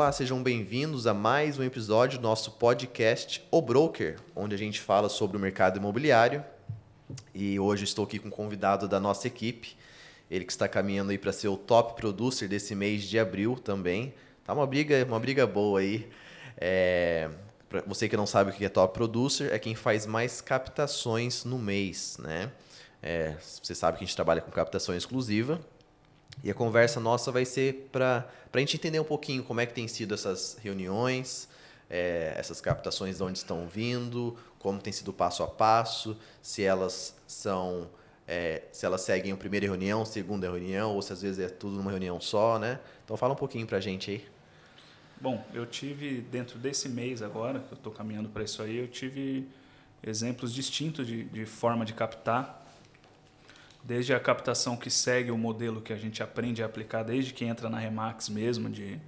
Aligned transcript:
Olá, 0.00 0.12
sejam 0.12 0.42
bem-vindos 0.42 1.06
a 1.06 1.12
mais 1.12 1.58
um 1.58 1.62
episódio 1.62 2.18
do 2.18 2.22
nosso 2.22 2.52
podcast 2.52 3.46
O 3.50 3.60
Broker, 3.60 4.16
onde 4.34 4.54
a 4.54 4.58
gente 4.58 4.80
fala 4.80 5.10
sobre 5.10 5.36
o 5.36 5.40
mercado 5.40 5.76
imobiliário. 5.76 6.42
E 7.34 7.60
hoje 7.60 7.84
estou 7.84 8.06
aqui 8.06 8.18
com 8.18 8.28
um 8.28 8.30
convidado 8.30 8.88
da 8.88 8.98
nossa 8.98 9.26
equipe, 9.26 9.76
ele 10.30 10.46
que 10.46 10.52
está 10.52 10.66
caminhando 10.66 11.10
aí 11.10 11.18
para 11.18 11.32
ser 11.32 11.48
o 11.48 11.56
top 11.58 12.00
producer 12.00 12.48
desse 12.48 12.74
mês 12.74 13.02
de 13.02 13.18
abril 13.18 13.56
também. 13.62 14.14
Tá 14.42 14.54
uma 14.54 14.66
briga, 14.66 15.04
uma 15.04 15.20
briga 15.20 15.46
boa 15.46 15.80
aí. 15.80 16.08
É, 16.56 17.28
para 17.68 17.82
você 17.86 18.08
que 18.08 18.16
não 18.16 18.26
sabe 18.26 18.52
o 18.52 18.54
que 18.54 18.64
é 18.64 18.70
top 18.70 18.94
producer, 18.94 19.52
é 19.52 19.58
quem 19.58 19.74
faz 19.74 20.06
mais 20.06 20.40
captações 20.40 21.44
no 21.44 21.58
mês, 21.58 22.16
né? 22.18 22.50
É, 23.02 23.36
você 23.38 23.74
sabe 23.74 23.98
que 23.98 24.04
a 24.04 24.06
gente 24.06 24.16
trabalha 24.16 24.40
com 24.40 24.50
captação 24.50 24.96
exclusiva. 24.96 25.60
E 26.42 26.50
a 26.50 26.54
conversa 26.54 27.00
nossa 27.00 27.30
vai 27.30 27.44
ser 27.44 27.88
para 27.92 28.26
a 28.52 28.58
gente 28.58 28.76
entender 28.76 29.00
um 29.00 29.04
pouquinho 29.04 29.42
como 29.42 29.60
é 29.60 29.66
que 29.66 29.74
tem 29.74 29.86
sido 29.86 30.14
essas 30.14 30.56
reuniões, 30.62 31.48
é, 31.88 32.34
essas 32.36 32.60
captações 32.60 33.18
de 33.18 33.22
onde 33.22 33.38
estão 33.38 33.66
vindo, 33.66 34.36
como 34.58 34.78
tem 34.78 34.92
sido 34.92 35.12
passo 35.12 35.42
a 35.42 35.48
passo, 35.48 36.16
se 36.40 36.62
elas 36.62 37.14
são 37.26 37.88
é, 38.26 38.62
se 38.70 38.86
elas 38.86 39.00
seguem 39.00 39.32
a 39.32 39.36
primeira 39.36 39.66
reunião, 39.66 40.04
segunda 40.04 40.48
reunião, 40.48 40.94
ou 40.94 41.02
se 41.02 41.12
às 41.12 41.20
vezes 41.20 41.40
é 41.40 41.48
tudo 41.48 41.74
numa 41.74 41.90
reunião 41.90 42.20
só, 42.20 42.60
né? 42.60 42.78
Então 43.04 43.16
fala 43.16 43.32
um 43.32 43.36
pouquinho 43.36 43.66
para 43.66 43.78
a 43.78 43.80
gente 43.80 44.08
aí. 44.08 44.24
Bom, 45.20 45.44
eu 45.52 45.66
tive 45.66 46.20
dentro 46.20 46.56
desse 46.56 46.88
mês 46.88 47.22
agora, 47.22 47.58
que 47.58 47.72
eu 47.72 47.76
estou 47.76 47.92
caminhando 47.92 48.28
para 48.28 48.44
isso 48.44 48.62
aí, 48.62 48.78
eu 48.78 48.86
tive 48.86 49.48
exemplos 50.00 50.54
distintos 50.54 51.06
de, 51.06 51.24
de 51.24 51.44
forma 51.44 51.84
de 51.84 51.92
captar. 51.92 52.59
Desde 53.82 54.12
a 54.12 54.20
captação 54.20 54.76
que 54.76 54.90
segue 54.90 55.30
o 55.30 55.38
modelo 55.38 55.80
que 55.80 55.92
a 55.92 55.96
gente 55.96 56.22
aprende 56.22 56.62
a 56.62 56.66
aplicar 56.66 57.02
desde 57.02 57.32
que 57.32 57.44
entra 57.44 57.68
na 57.68 57.78
Remax 57.78 58.28
mesmo, 58.28 58.68
de 58.68 59.00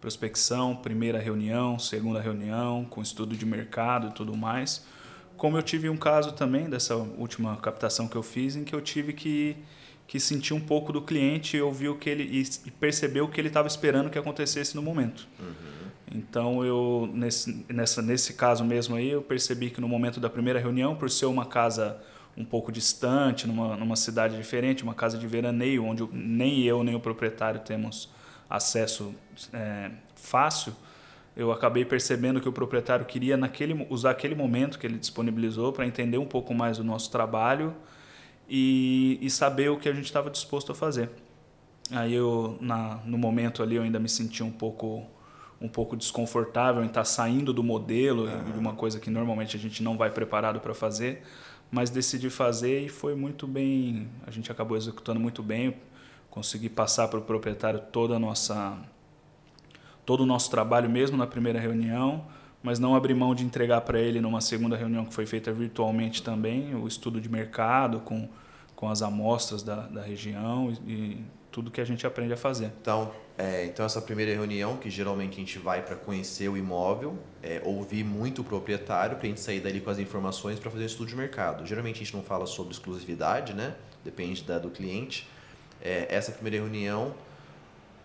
prospecção, 0.00 0.76
primeira 0.76 1.18
reunião, 1.18 1.78
segunda 1.78 2.20
reunião, 2.20 2.84
com 2.84 3.02
estudo 3.02 3.36
de 3.36 3.44
mercado 3.44 4.08
e 4.08 4.10
tudo 4.12 4.36
mais. 4.36 4.84
Como 5.36 5.56
eu 5.56 5.62
tive 5.62 5.88
um 5.88 5.96
caso 5.96 6.32
também 6.32 6.68
dessa 6.68 6.96
última 6.96 7.56
captação 7.56 8.08
que 8.08 8.16
eu 8.16 8.22
fiz, 8.22 8.56
em 8.56 8.64
que 8.64 8.74
eu 8.74 8.80
tive 8.80 9.12
que, 9.12 9.56
que 10.06 10.18
sentir 10.18 10.52
um 10.52 10.60
pouco 10.60 10.92
do 10.92 11.00
cliente 11.00 11.56
e 11.56 11.60
ouvir 11.62 11.88
o 11.88 11.96
que 11.96 12.10
ele 12.10 12.24
e 12.66 12.70
perceber 12.72 13.20
o 13.20 13.28
que 13.28 13.40
ele 13.40 13.48
estava 13.48 13.68
esperando 13.68 14.10
que 14.10 14.18
acontecesse 14.18 14.74
no 14.74 14.82
momento. 14.82 15.28
Uhum. 15.38 15.78
Então 16.12 16.64
eu 16.64 17.08
nesse, 17.12 17.64
nessa, 17.68 18.02
nesse 18.02 18.34
caso 18.34 18.64
mesmo 18.64 18.96
aí 18.96 19.10
eu 19.10 19.22
percebi 19.22 19.70
que 19.70 19.80
no 19.80 19.88
momento 19.88 20.18
da 20.18 20.30
primeira 20.30 20.58
reunião, 20.58 20.96
por 20.96 21.10
ser 21.10 21.26
uma 21.26 21.46
casa 21.46 22.00
um 22.38 22.44
pouco 22.44 22.70
distante, 22.70 23.46
numa, 23.46 23.76
numa 23.76 23.96
cidade 23.96 24.36
diferente, 24.36 24.84
uma 24.84 24.94
casa 24.94 25.18
de 25.18 25.26
veraneio, 25.26 25.84
onde 25.84 26.08
nem 26.12 26.62
eu 26.62 26.84
nem 26.84 26.94
o 26.94 27.00
proprietário 27.00 27.60
temos 27.60 28.08
acesso 28.48 29.12
é, 29.52 29.90
fácil, 30.14 30.72
eu 31.36 31.52
acabei 31.52 31.84
percebendo 31.84 32.40
que 32.40 32.48
o 32.48 32.52
proprietário 32.52 33.04
queria 33.04 33.36
naquele, 33.36 33.86
usar 33.90 34.10
aquele 34.10 34.34
momento 34.34 34.78
que 34.78 34.86
ele 34.86 34.98
disponibilizou 34.98 35.72
para 35.72 35.86
entender 35.86 36.18
um 36.18 36.26
pouco 36.26 36.54
mais 36.54 36.78
do 36.78 36.84
nosso 36.84 37.10
trabalho 37.10 37.74
e, 38.48 39.18
e 39.20 39.28
saber 39.28 39.68
o 39.70 39.78
que 39.78 39.88
a 39.88 39.92
gente 39.92 40.06
estava 40.06 40.30
disposto 40.30 40.72
a 40.72 40.74
fazer. 40.74 41.10
Aí 41.90 42.14
eu, 42.14 42.56
na, 42.60 43.00
no 43.04 43.16
momento 43.16 43.62
ali, 43.62 43.76
eu 43.76 43.82
ainda 43.82 43.98
me 43.98 44.08
senti 44.08 44.42
um 44.42 44.50
pouco 44.50 45.06
um 45.60 45.68
pouco 45.68 45.96
desconfortável 45.96 46.82
em 46.84 46.86
estar 46.86 47.00
tá 47.00 47.04
saindo 47.04 47.52
do 47.52 47.64
modelo, 47.64 48.26
uhum. 48.26 48.52
de 48.52 48.58
uma 48.58 48.74
coisa 48.74 49.00
que 49.00 49.10
normalmente 49.10 49.56
a 49.56 49.58
gente 49.58 49.82
não 49.82 49.96
vai 49.96 50.08
preparado 50.08 50.60
para 50.60 50.72
fazer, 50.72 51.22
mas 51.70 51.90
decidi 51.90 52.30
fazer 52.30 52.80
e 52.80 52.88
foi 52.88 53.14
muito 53.14 53.46
bem, 53.46 54.08
a 54.26 54.30
gente 54.30 54.50
acabou 54.50 54.76
executando 54.76 55.20
muito 55.20 55.42
bem, 55.42 55.76
consegui 56.30 56.68
passar 56.68 57.08
para 57.08 57.18
o 57.18 57.22
proprietário 57.22 57.80
toda 57.92 58.16
a 58.16 58.18
nossa 58.18 58.78
todo 60.04 60.22
o 60.22 60.26
nosso 60.26 60.50
trabalho 60.50 60.88
mesmo 60.88 61.18
na 61.18 61.26
primeira 61.26 61.60
reunião, 61.60 62.24
mas 62.62 62.78
não 62.78 62.96
abri 62.96 63.12
mão 63.12 63.34
de 63.34 63.44
entregar 63.44 63.82
para 63.82 64.00
ele 64.00 64.22
numa 64.22 64.40
segunda 64.40 64.74
reunião 64.74 65.04
que 65.04 65.12
foi 65.12 65.26
feita 65.26 65.52
virtualmente 65.52 66.22
também, 66.22 66.74
o 66.74 66.88
estudo 66.88 67.20
de 67.20 67.28
mercado 67.28 68.00
com, 68.00 68.26
com 68.74 68.88
as 68.88 69.02
amostras 69.02 69.62
da, 69.62 69.86
da 69.86 70.00
região 70.00 70.74
e, 70.86 70.92
e 70.92 71.26
tudo 71.52 71.70
que 71.70 71.80
a 71.80 71.84
gente 71.84 72.06
aprende 72.06 72.32
a 72.32 72.38
fazer. 72.38 72.72
Então, 72.80 73.12
é, 73.38 73.64
então 73.66 73.86
essa 73.86 74.02
primeira 74.02 74.32
reunião, 74.32 74.76
que 74.76 74.90
geralmente 74.90 75.34
a 75.34 75.36
gente 75.36 75.58
vai 75.58 75.80
para 75.80 75.94
conhecer 75.94 76.48
o 76.48 76.56
imóvel, 76.56 77.16
é, 77.42 77.62
ouvir 77.64 78.04
muito 78.04 78.42
o 78.42 78.44
proprietário, 78.44 79.16
para 79.16 79.26
a 79.26 79.28
gente 79.28 79.40
sair 79.40 79.60
dali 79.60 79.80
com 79.80 79.90
as 79.90 79.98
informações 79.98 80.58
para 80.58 80.70
fazer 80.70 80.82
um 80.82 80.86
estudo 80.86 81.08
de 81.08 81.16
mercado. 81.16 81.64
Geralmente 81.64 81.96
a 81.96 81.98
gente 82.00 82.16
não 82.16 82.22
fala 82.22 82.46
sobre 82.46 82.72
exclusividade, 82.72 83.54
né? 83.54 83.76
Depende 84.04 84.42
da, 84.42 84.58
do 84.58 84.70
cliente. 84.70 85.28
É, 85.80 86.06
essa 86.10 86.32
primeira 86.32 86.56
reunião 86.56 87.14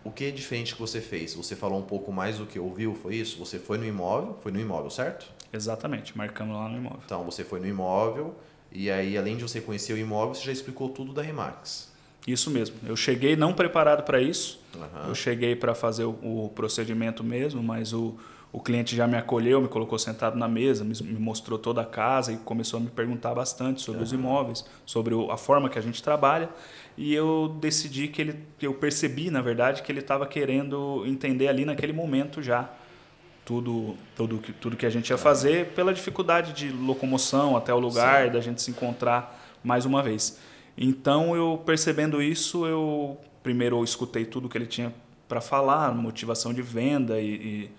o 0.04 0.10
que 0.10 0.26
é 0.26 0.30
diferente 0.30 0.74
que 0.74 0.80
você 0.80 1.00
fez? 1.00 1.34
Você 1.34 1.56
falou 1.56 1.78
um 1.78 1.84
pouco 1.84 2.12
mais 2.12 2.36
do 2.36 2.44
que 2.44 2.58
ouviu, 2.58 2.94
foi 2.94 3.16
isso? 3.16 3.38
Você 3.38 3.58
foi 3.58 3.78
no 3.78 3.86
imóvel, 3.86 4.36
foi 4.42 4.52
no 4.52 4.60
imóvel, 4.60 4.90
certo? 4.90 5.26
Exatamente, 5.50 6.16
marcamos 6.16 6.54
lá 6.54 6.68
no 6.68 6.76
imóvel. 6.76 7.00
Então, 7.04 7.24
você 7.24 7.42
foi 7.42 7.58
no 7.58 7.66
imóvel 7.66 8.36
e 8.70 8.90
aí, 8.90 9.16
além 9.16 9.36
de 9.36 9.42
você 9.42 9.62
conhecer 9.62 9.94
o 9.94 9.98
imóvel, 9.98 10.34
você 10.34 10.44
já 10.44 10.52
explicou 10.52 10.90
tudo 10.90 11.14
da 11.14 11.22
Remax. 11.22 11.93
Isso 12.26 12.50
mesmo. 12.50 12.76
Eu 12.86 12.96
cheguei 12.96 13.36
não 13.36 13.52
preparado 13.52 14.02
para 14.02 14.20
isso. 14.20 14.60
Uhum. 14.74 15.08
Eu 15.08 15.14
cheguei 15.14 15.54
para 15.54 15.74
fazer 15.74 16.04
o, 16.04 16.10
o, 16.22 16.52
procedimento 16.54 17.22
mesmo, 17.22 17.62
mas 17.62 17.92
o, 17.92 18.16
o 18.50 18.60
cliente 18.60 18.96
já 18.96 19.06
me 19.06 19.16
acolheu, 19.16 19.60
me 19.60 19.68
colocou 19.68 19.98
sentado 19.98 20.38
na 20.38 20.48
mesa, 20.48 20.84
me, 20.84 20.94
me 21.02 21.18
mostrou 21.18 21.58
toda 21.58 21.82
a 21.82 21.84
casa 21.84 22.32
e 22.32 22.36
começou 22.38 22.78
a 22.78 22.80
me 22.82 22.88
perguntar 22.88 23.34
bastante 23.34 23.82
sobre 23.82 23.98
uhum. 23.98 24.04
os 24.04 24.12
imóveis, 24.12 24.64
sobre 24.86 25.14
a 25.30 25.36
forma 25.36 25.68
que 25.68 25.78
a 25.78 25.82
gente 25.82 26.02
trabalha 26.02 26.48
e 26.96 27.12
eu 27.12 27.56
decidi 27.60 28.08
que 28.08 28.20
ele, 28.20 28.38
eu 28.60 28.74
percebi 28.74 29.30
na 29.30 29.40
verdade 29.40 29.82
que 29.82 29.90
ele 29.90 30.00
estava 30.00 30.26
querendo 30.26 31.04
entender 31.06 31.48
ali 31.48 31.64
naquele 31.64 31.92
momento 31.92 32.40
já 32.40 32.70
tudo 33.44 33.96
tudo 34.16 34.38
que 34.38 34.52
tudo 34.52 34.76
que 34.76 34.86
a 34.86 34.90
gente 34.90 35.10
ia 35.10 35.18
fazer 35.18 35.70
pela 35.70 35.92
dificuldade 35.92 36.52
de 36.52 36.70
locomoção 36.70 37.56
até 37.56 37.74
o 37.74 37.78
lugar 37.78 38.26
Sim. 38.26 38.32
da 38.32 38.40
gente 38.40 38.62
se 38.62 38.70
encontrar 38.70 39.40
mais 39.62 39.84
uma 39.84 40.02
vez 40.02 40.38
então 40.76 41.36
eu 41.36 41.62
percebendo 41.64 42.22
isso 42.22 42.66
eu 42.66 43.18
primeiro 43.42 43.78
eu 43.78 43.84
escutei 43.84 44.24
tudo 44.24 44.48
que 44.48 44.58
ele 44.58 44.66
tinha 44.66 44.92
para 45.28 45.40
falar 45.40 45.94
motivação 45.94 46.52
de 46.52 46.62
venda 46.62 47.20
e, 47.20 47.34
e, 47.34 47.70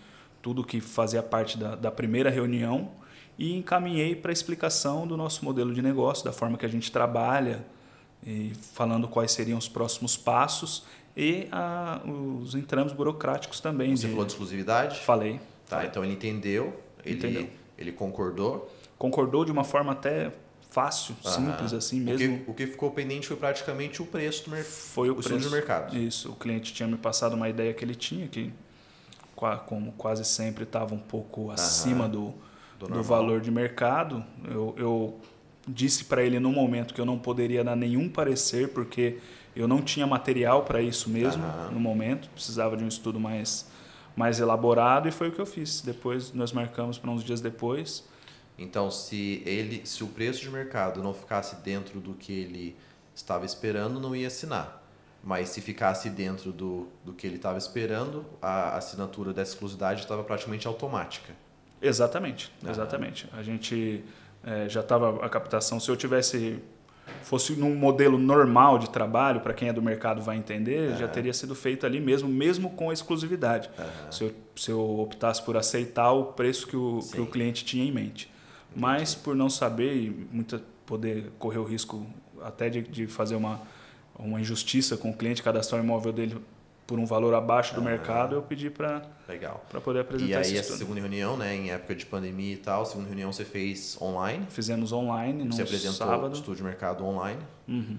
tudo 0.41 0.63
que 0.63 0.79
fazia 0.79 1.23
parte 1.23 1.57
da, 1.57 1.75
da 1.75 1.89
primeira 1.89 2.29
reunião 2.29 2.91
e 3.37 3.55
encaminhei 3.55 4.15
para 4.15 4.31
a 4.31 4.33
explicação 4.33 5.07
do 5.07 5.17
nosso 5.17 5.43
modelo 5.43 5.73
de 5.73 5.81
negócio 5.81 6.23
da 6.23 6.31
forma 6.31 6.57
que 6.57 6.65
a 6.65 6.69
gente 6.69 6.91
trabalha 6.91 7.65
e 8.25 8.53
falando 8.73 9.07
quais 9.07 9.31
seriam 9.31 9.57
os 9.57 9.67
próximos 9.67 10.15
passos 10.15 10.83
e 11.17 11.47
a, 11.51 11.99
os 12.05 12.55
entrames 12.55 12.93
burocráticos 12.93 13.59
também. 13.59 13.95
Você 13.95 14.05
de... 14.05 14.11
falou 14.11 14.25
de 14.25 14.31
exclusividade? 14.33 14.99
Falei. 14.99 15.39
Tá, 15.67 15.77
falei. 15.77 15.87
então 15.87 16.03
ele 16.03 16.13
entendeu, 16.13 16.79
ele, 17.03 17.17
entendeu. 17.17 17.49
ele 17.77 17.91
concordou? 17.91 18.71
Concordou 18.97 19.45
de 19.45 19.51
uma 19.51 19.63
forma 19.63 19.91
até 19.91 20.31
fácil, 20.75 21.15
simples 21.23 21.71
assim 21.71 22.01
mesmo. 22.01 22.35
O 22.35 22.39
que, 22.39 22.51
o 22.51 22.53
que, 22.53 22.67
ficou 22.67 22.91
pendente 22.91 23.27
foi 23.27 23.37
praticamente 23.37 24.01
o 24.01 24.05
preço 24.05 24.43
do 24.43 24.51
mercado. 24.51 24.73
Foi 24.73 25.09
o, 25.09 25.13
o 25.13 25.23
preço 25.23 25.49
do 25.49 25.51
mercado. 25.51 25.97
Isso, 25.97 26.33
o 26.33 26.35
cliente 26.35 26.73
tinha 26.73 26.85
me 26.85 26.97
passado 26.97 27.33
uma 27.33 27.47
ideia 27.47 27.73
que 27.73 27.85
ele 27.85 27.95
tinha, 27.95 28.27
que 28.27 28.51
como 29.65 29.93
quase 29.93 30.25
sempre 30.25 30.65
estava 30.65 30.93
um 30.93 30.99
pouco 30.99 31.49
acima 31.49 32.09
do, 32.09 32.33
do, 32.77 32.87
do 32.87 33.03
valor 33.03 33.39
de 33.39 33.49
mercado. 33.49 34.21
Eu, 34.45 34.75
eu 34.77 35.19
disse 35.65 36.03
para 36.03 36.21
ele 36.21 36.41
no 36.41 36.51
momento 36.51 36.93
que 36.93 36.99
eu 36.99 37.05
não 37.05 37.17
poderia 37.17 37.63
dar 37.63 37.75
nenhum 37.77 38.09
parecer 38.09 38.67
porque 38.69 39.17
eu 39.55 39.69
não 39.69 39.81
tinha 39.81 40.05
material 40.05 40.63
para 40.63 40.81
isso 40.81 41.09
mesmo 41.09 41.43
uhum. 41.43 41.71
no 41.71 41.79
momento, 41.79 42.29
precisava 42.29 42.75
de 42.75 42.83
um 42.83 42.87
estudo 42.87 43.17
mais 43.17 43.65
mais 44.15 44.39
elaborado 44.39 45.07
e 45.09 45.11
foi 45.11 45.27
o 45.29 45.31
que 45.31 45.39
eu 45.39 45.45
fiz. 45.45 45.81
Depois 45.81 46.33
nós 46.33 46.53
marcamos 46.53 46.97
para 46.97 47.11
uns 47.11 47.23
dias 47.23 47.41
depois. 47.41 48.05
Então, 48.57 48.89
se 48.89 49.43
ele, 49.45 49.81
se 49.85 50.03
o 50.03 50.07
preço 50.07 50.41
de 50.41 50.49
mercado 50.49 51.03
não 51.03 51.13
ficasse 51.13 51.57
dentro 51.57 51.99
do 51.99 52.13
que 52.13 52.31
ele 52.31 52.75
estava 53.13 53.45
esperando, 53.45 53.99
não 53.99 54.15
ia 54.15 54.27
assinar. 54.27 54.83
Mas 55.23 55.49
se 55.49 55.59
ficasse 55.59 56.09
dentro 56.09 56.51
do, 56.51 56.87
do 57.03 57.11
que 57.11 57.25
ele 57.25 57.37
estava 57.37 57.57
esperando, 57.57 58.25
a 58.41 58.77
assinatura 58.77 59.33
dessa 59.33 59.53
exclusividade 59.53 60.01
estava 60.01 60.23
praticamente 60.23 60.67
automática. 60.67 61.33
Exatamente, 61.81 62.51
exatamente. 62.67 63.27
A 63.33 63.43
gente 63.43 64.03
é, 64.43 64.69
já 64.69 64.81
estava 64.81 65.25
a 65.25 65.29
captação. 65.29 65.79
Se 65.79 65.89
eu 65.89 65.97
tivesse 65.97 66.61
fosse 67.21 67.53
num 67.53 67.75
modelo 67.75 68.17
normal 68.17 68.77
de 68.77 68.89
trabalho, 68.89 69.41
para 69.41 69.53
quem 69.53 69.69
é 69.69 69.73
do 69.73 69.81
mercado 69.81 70.21
vai 70.21 70.37
entender, 70.37 70.91
uhum. 70.91 70.97
já 70.97 71.07
teria 71.07 71.33
sido 71.33 71.55
feito 71.55 71.85
ali 71.85 71.99
mesmo, 71.99 72.29
mesmo 72.29 72.69
com 72.71 72.91
exclusividade. 72.91 73.69
Uhum. 73.77 74.11
Se, 74.11 74.23
eu, 74.23 74.31
se 74.55 74.71
eu 74.71 74.99
optasse 74.99 75.41
por 75.41 75.57
aceitar 75.57 76.11
o 76.11 76.25
preço 76.25 76.67
que 76.67 76.77
o, 76.77 76.99
que 77.11 77.21
o 77.21 77.25
cliente 77.25 77.65
tinha 77.65 77.83
em 77.83 77.91
mente. 77.91 78.31
Mas 78.75 79.15
por 79.15 79.35
não 79.35 79.49
saber 79.49 79.95
e 79.95 80.27
muita, 80.31 80.61
poder 80.85 81.31
correr 81.39 81.59
o 81.59 81.63
risco 81.63 82.05
até 82.41 82.69
de, 82.69 82.81
de 82.81 83.07
fazer 83.07 83.35
uma, 83.35 83.61
uma 84.17 84.39
injustiça 84.39 84.97
com 84.97 85.09
o 85.09 85.13
cliente, 85.13 85.41
cadastrar 85.41 85.81
o 85.81 85.83
imóvel 85.83 86.11
dele 86.11 86.37
por 86.85 86.99
um 86.99 87.05
valor 87.05 87.33
abaixo 87.33 87.73
do 87.73 87.81
mercado, 87.81 88.35
eu 88.35 88.41
pedi 88.43 88.69
para 88.69 89.01
para 89.69 89.81
poder 89.81 90.01
apresentar 90.01 90.31
E 90.31 90.35
aí 90.35 90.57
essa 90.57 90.77
segunda 90.77 90.99
reunião, 90.99 91.35
né, 91.35 91.55
em 91.55 91.71
época 91.71 91.95
de 91.95 92.05
pandemia 92.05 92.53
e 92.53 92.57
tal, 92.57 92.85
segunda 92.85 93.07
reunião 93.07 93.33
você 93.33 93.43
fez 93.43 93.97
online? 93.99 94.45
Fizemos 94.49 94.91
online 94.91 95.43
no 95.43 95.53
Você 95.53 95.63
apresentou 95.63 96.07
sábado. 96.07 96.29
o 96.29 96.33
estudo 96.33 96.55
de 96.55 96.63
mercado 96.63 97.03
online. 97.03 97.41
Uhum. 97.67 97.97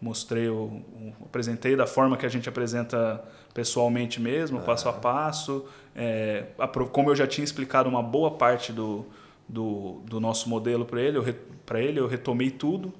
mostrei, 0.00 0.48
o, 0.48 0.82
apresentei 1.24 1.74
da 1.74 1.86
forma 1.86 2.16
que 2.18 2.26
a 2.26 2.28
gente 2.28 2.48
apresenta 2.48 3.24
pessoalmente 3.54 4.20
mesmo, 4.20 4.60
passo 4.60 4.88
a 4.88 4.92
passo. 4.92 5.66
É, 5.96 6.48
como 6.92 7.10
eu 7.10 7.16
já 7.16 7.26
tinha 7.26 7.44
explicado 7.44 7.88
uma 7.88 8.02
boa 8.02 8.32
parte 8.32 8.72
do, 8.72 9.06
do, 9.48 10.00
do 10.04 10.20
nosso 10.20 10.48
modelo 10.48 10.84
para 10.84 11.00
ele, 11.00 11.32
para 11.64 11.80
ele 11.80 11.98
eu 11.98 12.06
retomei 12.06 12.50
tudo, 12.50 12.92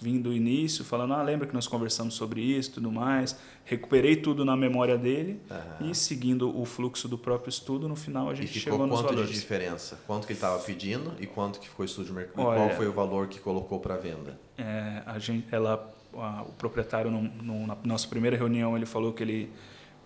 vim 0.00 0.20
do 0.20 0.32
início, 0.32 0.84
falando, 0.84 1.14
ah, 1.14 1.22
lembra 1.22 1.46
que 1.46 1.52
nós 1.52 1.66
conversamos 1.66 2.14
sobre 2.14 2.40
isso, 2.40 2.74
tudo 2.74 2.92
mais, 2.92 3.36
recuperei 3.64 4.14
tudo 4.14 4.44
na 4.44 4.56
memória 4.56 4.96
dele 4.96 5.40
uhum. 5.50 5.90
e 5.90 5.94
seguindo 5.94 6.56
o 6.56 6.64
fluxo 6.64 7.08
do 7.08 7.18
próprio 7.18 7.50
estudo, 7.50 7.88
no 7.88 7.96
final 7.96 8.30
a 8.30 8.34
gente 8.34 8.58
chegou 8.58 8.86
nos 8.86 9.00
quanto 9.00 9.08
valores. 9.08 9.30
de 9.30 9.34
diferença? 9.34 9.98
Quanto 10.06 10.26
que 10.26 10.32
ele 10.32 10.36
estava 10.36 10.58
pedindo 10.60 11.14
e 11.18 11.26
quanto 11.26 11.58
que 11.58 11.68
ficou 11.68 11.82
o 11.82 11.86
estudo 11.86 12.06
de 12.06 12.12
mercado? 12.12 12.46
Olha, 12.46 12.58
qual 12.58 12.76
foi 12.76 12.86
o 12.86 12.92
valor 12.92 13.26
que 13.26 13.40
colocou 13.40 13.80
para 13.80 13.96
venda? 13.96 14.38
É, 14.56 15.02
a 15.04 15.18
gente, 15.18 15.48
ela, 15.50 15.92
a, 16.14 16.42
o 16.42 16.52
proprietário, 16.52 17.10
no, 17.10 17.22
no, 17.22 17.66
na 17.66 17.76
nossa 17.82 18.06
primeira 18.06 18.36
reunião, 18.36 18.76
ele 18.76 18.86
falou 18.86 19.12
que 19.12 19.22
ele 19.22 19.52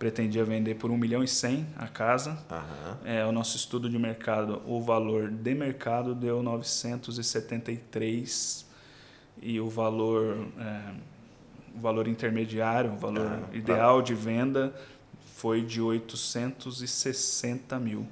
pretendia 0.03 0.43
vender 0.43 0.75
por 0.75 0.91
1 0.91 0.97
milhão 0.97 1.23
e 1.23 1.27
100 1.29 1.65
a 1.77 1.87
casa. 1.87 2.37
Uhum. 2.51 2.95
É, 3.05 3.25
o 3.25 3.31
nosso 3.31 3.55
estudo 3.55 3.89
de 3.89 3.97
mercado, 3.97 4.61
o 4.67 4.81
valor 4.81 5.31
de 5.31 5.55
mercado 5.55 6.13
deu 6.13 6.43
973 6.43 8.65
e 9.41 9.61
o 9.61 9.69
valor, 9.69 10.45
é, 10.59 10.91
o 11.73 11.79
valor 11.79 12.09
intermediário, 12.09 12.91
o 12.91 12.97
valor 12.97 13.31
uhum. 13.31 13.45
ideal 13.53 14.01
de 14.01 14.13
venda 14.13 14.75
foi 15.37 15.61
de 15.61 15.79
860 15.79 17.79
mil. 17.79 18.05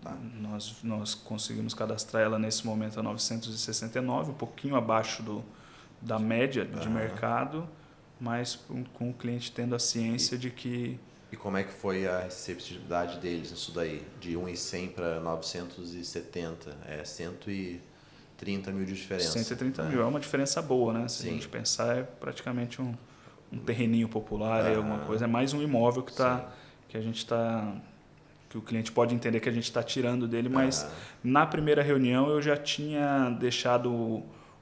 Tá. 0.00 0.16
Nós, 0.40 0.76
nós 0.84 1.16
conseguimos 1.16 1.74
cadastrar 1.74 2.22
ela 2.22 2.38
nesse 2.38 2.64
momento 2.64 3.00
a 3.00 3.02
969, 3.02 4.30
um 4.30 4.34
pouquinho 4.34 4.76
abaixo 4.76 5.20
do, 5.24 5.44
da 6.00 6.20
média 6.20 6.64
de 6.64 6.86
uhum. 6.86 6.94
mercado, 6.94 7.68
mas 8.20 8.64
com 8.94 9.10
o 9.10 9.12
cliente 9.12 9.50
tendo 9.50 9.74
a 9.74 9.80
ciência 9.80 10.38
de 10.38 10.48
que 10.48 10.96
e 11.30 11.36
como 11.36 11.56
é 11.56 11.62
que 11.62 11.72
foi 11.72 12.06
a 12.06 12.20
receptividade 12.20 13.18
deles 13.18 13.50
nisso 13.50 13.72
daí? 13.72 14.02
De 14.18 14.36
1,100 14.36 14.88
para 14.88 15.20
970, 15.20 16.76
é 16.86 17.04
130 17.04 18.72
mil 18.72 18.86
de 18.86 18.94
diferença. 18.94 19.32
130 19.32 19.82
né? 19.82 19.90
mil, 19.90 20.00
é 20.00 20.06
uma 20.06 20.20
diferença 20.20 20.62
boa, 20.62 20.92
né? 20.92 21.06
Se 21.06 21.22
Sim. 21.22 21.28
a 21.28 21.32
gente 21.32 21.48
pensar, 21.48 21.98
é 21.98 22.02
praticamente 22.02 22.80
um, 22.80 22.94
um 23.52 23.58
terreninho 23.58 24.08
popular, 24.08 24.64
ah, 24.64 24.70
é 24.70 24.76
alguma 24.76 25.00
coisa. 25.00 25.26
É 25.26 25.28
mais 25.28 25.52
um 25.52 25.60
imóvel 25.60 26.02
que, 26.02 26.14
tá, 26.14 26.50
que 26.88 26.96
a 26.96 27.00
gente 27.00 27.18
está 27.18 27.74
que 28.48 28.56
o 28.56 28.62
cliente 28.62 28.90
pode 28.90 29.14
entender 29.14 29.40
que 29.40 29.48
a 29.50 29.52
gente 29.52 29.64
está 29.64 29.82
tirando 29.82 30.26
dele, 30.26 30.48
mas 30.48 30.82
ah. 30.82 30.90
na 31.22 31.46
primeira 31.46 31.82
reunião 31.82 32.30
eu 32.30 32.40
já 32.40 32.56
tinha 32.56 33.28
deixado 33.38 33.92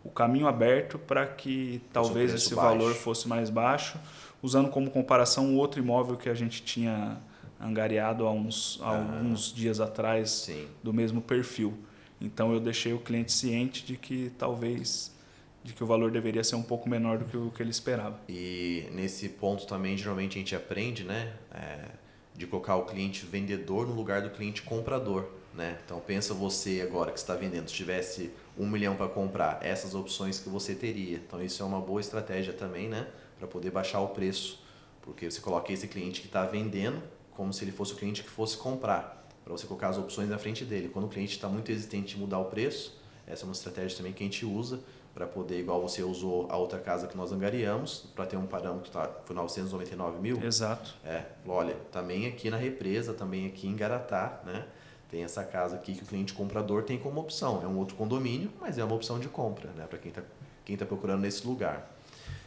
o 0.06 0.10
caminho 0.10 0.48
aberto 0.48 0.98
para 0.98 1.24
que 1.24 1.80
talvez 1.92 2.34
esse 2.34 2.52
baixo. 2.52 2.68
valor 2.68 2.94
fosse 2.94 3.28
mais 3.28 3.48
baixo 3.48 3.96
usando 4.42 4.68
como 4.68 4.90
comparação 4.90 5.46
um 5.46 5.56
outro 5.56 5.80
imóvel 5.80 6.16
que 6.16 6.28
a 6.28 6.34
gente 6.34 6.62
tinha 6.62 7.18
angariado 7.60 8.26
há 8.26 8.32
uns 8.32 8.78
há 8.82 8.90
ah, 8.90 8.98
alguns 8.98 9.52
dias 9.52 9.80
atrás 9.80 10.30
sim. 10.30 10.66
do 10.82 10.92
mesmo 10.92 11.20
perfil. 11.20 11.74
Então 12.20 12.52
eu 12.52 12.60
deixei 12.60 12.92
o 12.92 12.98
cliente 12.98 13.32
ciente 13.32 13.84
de 13.84 13.96
que 13.96 14.30
talvez 14.38 15.14
de 15.62 15.72
que 15.72 15.82
o 15.82 15.86
valor 15.86 16.12
deveria 16.12 16.44
ser 16.44 16.54
um 16.54 16.62
pouco 16.62 16.88
menor 16.88 17.18
do 17.18 17.24
que 17.24 17.36
o 17.36 17.50
que 17.50 17.60
ele 17.60 17.70
esperava. 17.70 18.20
E 18.28 18.88
nesse 18.92 19.28
ponto 19.28 19.66
também 19.66 19.96
geralmente 19.96 20.36
a 20.36 20.38
gente 20.38 20.54
aprende, 20.54 21.02
né, 21.02 21.32
é, 21.52 21.88
de 22.36 22.46
colocar 22.46 22.76
o 22.76 22.84
cliente 22.84 23.26
vendedor 23.26 23.86
no 23.86 23.92
lugar 23.92 24.22
do 24.22 24.30
cliente 24.30 24.62
comprador, 24.62 25.28
né? 25.52 25.78
Então 25.84 25.98
pensa 25.98 26.32
você 26.32 26.82
agora 26.86 27.10
que 27.10 27.18
está 27.18 27.34
vendendo, 27.34 27.68
se 27.68 27.74
tivesse 27.74 28.30
um 28.56 28.66
milhão 28.66 28.94
para 28.94 29.08
comprar, 29.08 29.58
essas 29.60 29.94
opções 29.94 30.38
que 30.38 30.48
você 30.48 30.74
teria. 30.74 31.16
Então 31.16 31.42
isso 31.42 31.62
é 31.62 31.66
uma 31.66 31.80
boa 31.80 32.00
estratégia 32.00 32.52
também, 32.52 32.88
né? 32.88 33.06
Para 33.38 33.46
poder 33.46 33.70
baixar 33.70 34.00
o 34.00 34.08
preço. 34.08 34.62
Porque 35.02 35.30
você 35.30 35.40
coloca 35.40 35.72
esse 35.72 35.86
cliente 35.86 36.20
que 36.20 36.26
está 36.26 36.44
vendendo 36.44 37.02
como 37.32 37.52
se 37.52 37.62
ele 37.62 37.72
fosse 37.72 37.92
o 37.92 37.96
cliente 37.96 38.22
que 38.22 38.30
fosse 38.30 38.56
comprar, 38.56 39.28
para 39.44 39.52
você 39.52 39.66
colocar 39.66 39.88
as 39.88 39.98
opções 39.98 40.28
na 40.28 40.38
frente 40.38 40.64
dele. 40.64 40.88
Quando 40.88 41.04
o 41.04 41.08
cliente 41.08 41.32
está 41.32 41.48
muito 41.48 41.70
hesitante 41.70 42.16
em 42.16 42.18
mudar 42.18 42.38
o 42.38 42.46
preço, 42.46 42.98
essa 43.26 43.42
é 43.42 43.44
uma 43.44 43.52
estratégia 43.52 43.98
também 43.98 44.12
que 44.12 44.22
a 44.22 44.26
gente 44.26 44.46
usa 44.46 44.80
para 45.14 45.26
poder, 45.26 45.60
igual 45.60 45.80
você 45.80 46.02
usou 46.02 46.46
a 46.50 46.56
outra 46.56 46.78
casa 46.78 47.06
que 47.06 47.16
nós 47.16 47.32
angariamos, 47.32 48.06
para 48.14 48.26
ter 48.26 48.36
um 48.36 48.46
parâmetro, 48.46 48.90
tá, 48.90 49.10
foi 49.24 49.34
999 49.34 50.18
mil. 50.18 50.42
Exato. 50.42 50.94
É, 51.04 51.24
olha, 51.46 51.74
também 51.90 52.26
aqui 52.26 52.50
na 52.50 52.56
represa, 52.56 53.14
também 53.14 53.46
aqui 53.46 53.66
em 53.66 53.74
Garatá, 53.74 54.42
né? 54.44 54.66
Tem 55.10 55.22
essa 55.22 55.44
casa 55.44 55.76
aqui 55.76 55.94
que 55.94 56.02
o 56.02 56.06
cliente 56.06 56.34
comprador 56.34 56.82
tem 56.82 56.98
como 56.98 57.20
opção. 57.20 57.62
É 57.62 57.66
um 57.66 57.78
outro 57.78 57.96
condomínio, 57.96 58.50
mas 58.60 58.76
é 58.76 58.84
uma 58.84 58.94
opção 58.94 59.18
de 59.18 59.28
compra, 59.28 59.70
né? 59.70 59.86
Para 59.86 59.98
quem 59.98 60.10
está 60.10 60.22
quem 60.66 60.76
tá 60.76 60.84
procurando 60.84 61.20
nesse 61.20 61.46
lugar. 61.46 61.88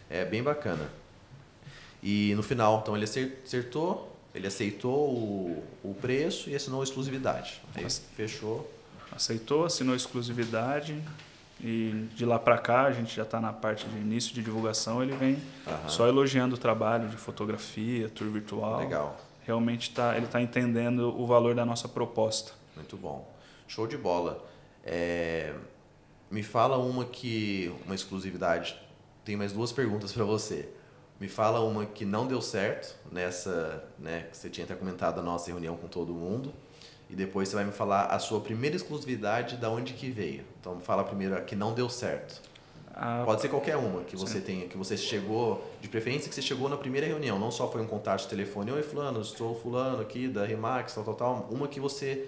É 0.09 0.25
bem 0.25 0.41
bacana. 0.41 0.89
E 2.01 2.33
no 2.35 2.43
final, 2.43 2.79
então 2.81 2.95
ele 2.95 3.05
acertou, 3.05 4.15
ele 4.33 4.47
aceitou 4.47 5.09
o, 5.09 5.63
o 5.83 5.93
preço 5.93 6.49
e 6.49 6.55
assinou 6.55 6.81
a 6.81 6.83
exclusividade. 6.83 7.61
Aí 7.75 7.85
fechou. 8.15 8.71
Aceitou, 9.11 9.65
assinou 9.65 9.93
a 9.93 9.97
exclusividade 9.97 11.01
e 11.61 12.07
de 12.15 12.25
lá 12.25 12.39
para 12.39 12.57
cá 12.57 12.83
a 12.83 12.91
gente 12.91 13.13
já 13.13 13.23
está 13.23 13.41
na 13.41 13.51
parte 13.51 13.85
de 13.87 13.97
início 13.97 14.33
de 14.33 14.41
divulgação. 14.41 15.03
Ele 15.03 15.15
vem 15.15 15.37
Aham. 15.67 15.89
só 15.89 16.07
elogiando 16.07 16.55
o 16.55 16.57
trabalho 16.57 17.09
de 17.09 17.17
fotografia, 17.17 18.07
tour 18.09 18.29
virtual. 18.29 18.79
Legal. 18.79 19.19
Realmente 19.45 19.91
tá, 19.91 20.15
ele 20.15 20.25
está 20.25 20.41
entendendo 20.41 21.13
o 21.19 21.25
valor 21.25 21.55
da 21.55 21.65
nossa 21.65 21.87
proposta. 21.87 22.53
Muito 22.75 22.95
bom. 22.95 23.29
Show 23.67 23.87
de 23.87 23.97
bola. 23.97 24.45
É, 24.85 25.53
me 26.31 26.43
fala 26.43 26.77
uma 26.77 27.03
que 27.03 27.73
uma 27.85 27.95
exclusividade 27.95 28.79
tenho 29.29 29.37
mais 29.37 29.53
duas 29.53 29.71
perguntas 29.71 30.11
para 30.11 30.23
você. 30.23 30.67
Me 31.19 31.27
fala 31.27 31.59
uma 31.59 31.85
que 31.85 32.03
não 32.03 32.25
deu 32.25 32.41
certo 32.41 32.95
nessa, 33.11 33.83
né, 33.99 34.27
que 34.31 34.37
você 34.37 34.49
tinha 34.49 34.65
até 34.65 34.73
comentado 34.73 35.19
a 35.19 35.21
nossa 35.21 35.51
reunião 35.51 35.75
com 35.75 35.87
todo 35.87 36.11
mundo. 36.13 36.51
E 37.09 37.15
depois 37.15 37.49
você 37.49 37.55
vai 37.55 37.65
me 37.65 37.71
falar 37.71 38.05
a 38.05 38.17
sua 38.17 38.39
primeira 38.39 38.75
exclusividade, 38.75 39.57
da 39.57 39.69
onde 39.69 39.93
que 39.93 40.09
veio. 40.09 40.43
Então 40.59 40.75
me 40.75 40.81
fala 40.81 41.03
primeiro 41.03 41.35
a 41.35 41.41
que 41.41 41.55
não 41.55 41.73
deu 41.73 41.89
certo. 41.89 42.41
Ah, 42.93 43.23
Pode 43.23 43.41
ser 43.41 43.49
qualquer 43.49 43.77
uma 43.77 44.03
que 44.03 44.15
você 44.15 44.39
sim. 44.39 44.45
tenha, 44.45 44.67
que 44.67 44.77
você 44.77 44.97
chegou, 44.97 45.63
de 45.79 45.87
preferência 45.87 46.27
que 46.27 46.33
você 46.35 46.41
chegou 46.41 46.67
na 46.67 46.77
primeira 46.77 47.05
reunião, 47.05 47.37
não 47.37 47.51
só 47.51 47.71
foi 47.71 47.81
um 47.81 47.87
contato 47.87 48.21
de 48.21 48.27
telefone, 48.27 48.71
oi 48.71 48.83
fulano, 48.83 49.21
estou 49.21 49.55
fulano 49.55 50.01
aqui 50.01 50.27
da 50.27 50.43
Remax, 50.43 50.95
tal, 50.95 51.03
tal, 51.03 51.13
tal. 51.15 51.47
Uma 51.51 51.67
que 51.67 51.79
você 51.79 52.27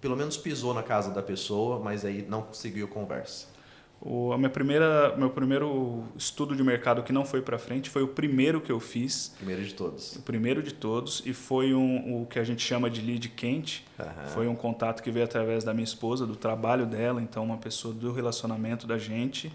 pelo 0.00 0.16
menos 0.16 0.36
pisou 0.36 0.74
na 0.74 0.82
casa 0.82 1.10
da 1.10 1.22
pessoa, 1.22 1.78
mas 1.78 2.04
aí 2.04 2.26
não 2.28 2.42
conseguiu 2.42 2.88
conversa. 2.88 3.53
O 4.00 4.32
a 4.32 4.38
minha 4.38 4.50
primeira, 4.50 5.16
meu 5.16 5.30
primeiro 5.30 6.04
estudo 6.16 6.54
de 6.54 6.62
mercado 6.62 7.02
que 7.02 7.12
não 7.12 7.24
foi 7.24 7.40
para 7.40 7.58
frente 7.58 7.88
foi 7.88 8.02
o 8.02 8.08
primeiro 8.08 8.60
que 8.60 8.70
eu 8.70 8.78
fiz. 8.78 9.34
Primeiro 9.38 9.64
de 9.64 9.74
todos. 9.74 10.16
O 10.16 10.22
primeiro 10.22 10.62
de 10.62 10.74
todos 10.74 11.22
e 11.24 11.32
foi 11.32 11.72
um, 11.72 12.22
o 12.22 12.26
que 12.26 12.38
a 12.38 12.44
gente 12.44 12.62
chama 12.62 12.90
de 12.90 13.00
lead 13.00 13.28
quente. 13.30 13.86
Uhum. 13.98 14.28
Foi 14.28 14.48
um 14.48 14.54
contato 14.54 15.02
que 15.02 15.10
veio 15.10 15.24
através 15.24 15.64
da 15.64 15.72
minha 15.72 15.84
esposa, 15.84 16.26
do 16.26 16.36
trabalho 16.36 16.84
dela, 16.84 17.22
então 17.22 17.44
uma 17.44 17.56
pessoa 17.56 17.94
do 17.94 18.12
relacionamento 18.12 18.86
da 18.86 18.98
gente 18.98 19.50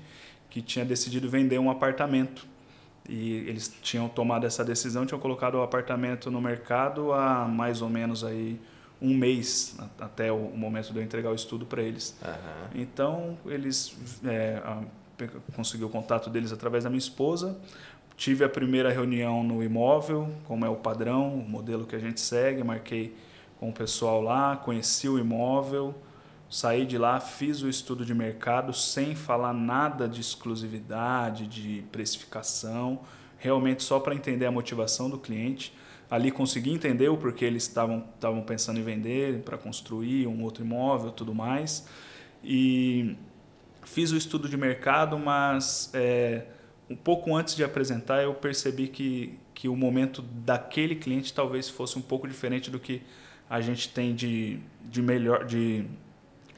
que 0.49 0.61
tinha 0.61 0.83
decidido 0.83 1.29
vender 1.29 1.59
um 1.59 1.69
apartamento. 1.69 2.47
E 3.07 3.33
eles 3.47 3.75
tinham 3.81 4.07
tomado 4.07 4.45
essa 4.45 4.63
decisão, 4.63 5.05
tinham 5.05 5.19
colocado 5.19 5.55
o 5.55 5.61
apartamento 5.61 6.29
no 6.29 6.41
mercado 6.41 7.11
há 7.11 7.47
mais 7.47 7.81
ou 7.81 7.89
menos 7.89 8.23
aí 8.23 8.59
um 9.01 9.15
mês 9.15 9.77
até 9.99 10.31
o 10.31 10.37
momento 10.37 10.91
de 10.91 10.99
eu 10.99 11.03
entregar 11.03 11.31
o 11.31 11.35
estudo 11.35 11.65
para 11.65 11.81
eles. 11.81 12.15
Uhum. 12.21 12.81
Então, 12.81 13.37
eles 13.45 13.95
é, 14.25 14.61
consegui 15.55 15.83
o 15.83 15.89
contato 15.89 16.29
deles 16.29 16.51
através 16.51 16.83
da 16.83 16.89
minha 16.89 16.99
esposa. 16.99 17.57
Tive 18.17 18.43
a 18.43 18.49
primeira 18.49 18.91
reunião 18.91 19.43
no 19.43 19.63
imóvel, 19.63 20.29
como 20.45 20.65
é 20.65 20.69
o 20.69 20.75
padrão, 20.75 21.33
o 21.35 21.49
modelo 21.49 21.85
que 21.85 21.95
a 21.95 21.99
gente 21.99 22.19
segue. 22.19 22.63
Marquei 22.63 23.15
com 23.59 23.69
o 23.69 23.73
pessoal 23.73 24.21
lá, 24.21 24.57
conheci 24.57 25.07
o 25.07 25.17
imóvel, 25.17 25.95
saí 26.49 26.85
de 26.85 26.97
lá, 26.97 27.19
fiz 27.19 27.61
o 27.61 27.69
estudo 27.69 28.05
de 28.05 28.13
mercado 28.13 28.73
sem 28.73 29.15
falar 29.15 29.53
nada 29.53 30.07
de 30.07 30.19
exclusividade, 30.19 31.47
de 31.47 31.83
precificação, 31.91 33.01
realmente 33.37 33.83
só 33.83 33.99
para 33.99 34.15
entender 34.15 34.45
a 34.45 34.51
motivação 34.51 35.09
do 35.09 35.17
cliente 35.17 35.73
ali 36.09 36.31
consegui 36.31 36.71
entender 36.71 37.07
o 37.09 37.17
porquê 37.17 37.45
eles 37.45 37.63
estavam 37.63 38.03
estavam 38.15 38.41
pensando 38.41 38.79
em 38.79 38.83
vender 38.83 39.41
para 39.43 39.57
construir 39.57 40.27
um 40.27 40.43
outro 40.43 40.63
imóvel 40.63 41.11
tudo 41.11 41.35
mais. 41.35 41.87
E 42.43 43.15
fiz 43.83 44.11
o 44.11 44.17
estudo 44.17 44.49
de 44.49 44.57
mercado 44.57 45.17
mas 45.19 45.91
é, 45.93 46.45
um 46.89 46.95
pouco 46.95 47.35
antes 47.35 47.55
de 47.55 47.63
apresentar 47.63 48.23
eu 48.23 48.33
percebi 48.33 48.87
que 48.87 49.37
que 49.53 49.67
o 49.67 49.75
momento 49.75 50.21
daquele 50.21 50.95
cliente 50.95 51.33
talvez 51.33 51.67
fosse 51.67 51.99
um 51.99 52.01
pouco 52.01 52.25
diferente 52.25 52.71
do 52.71 52.79
que 52.79 53.01
a 53.49 53.59
gente 53.59 53.89
tem 53.89 54.15
de, 54.15 54.57
de 54.85 55.01
melhor 55.01 55.43
de, 55.43 55.83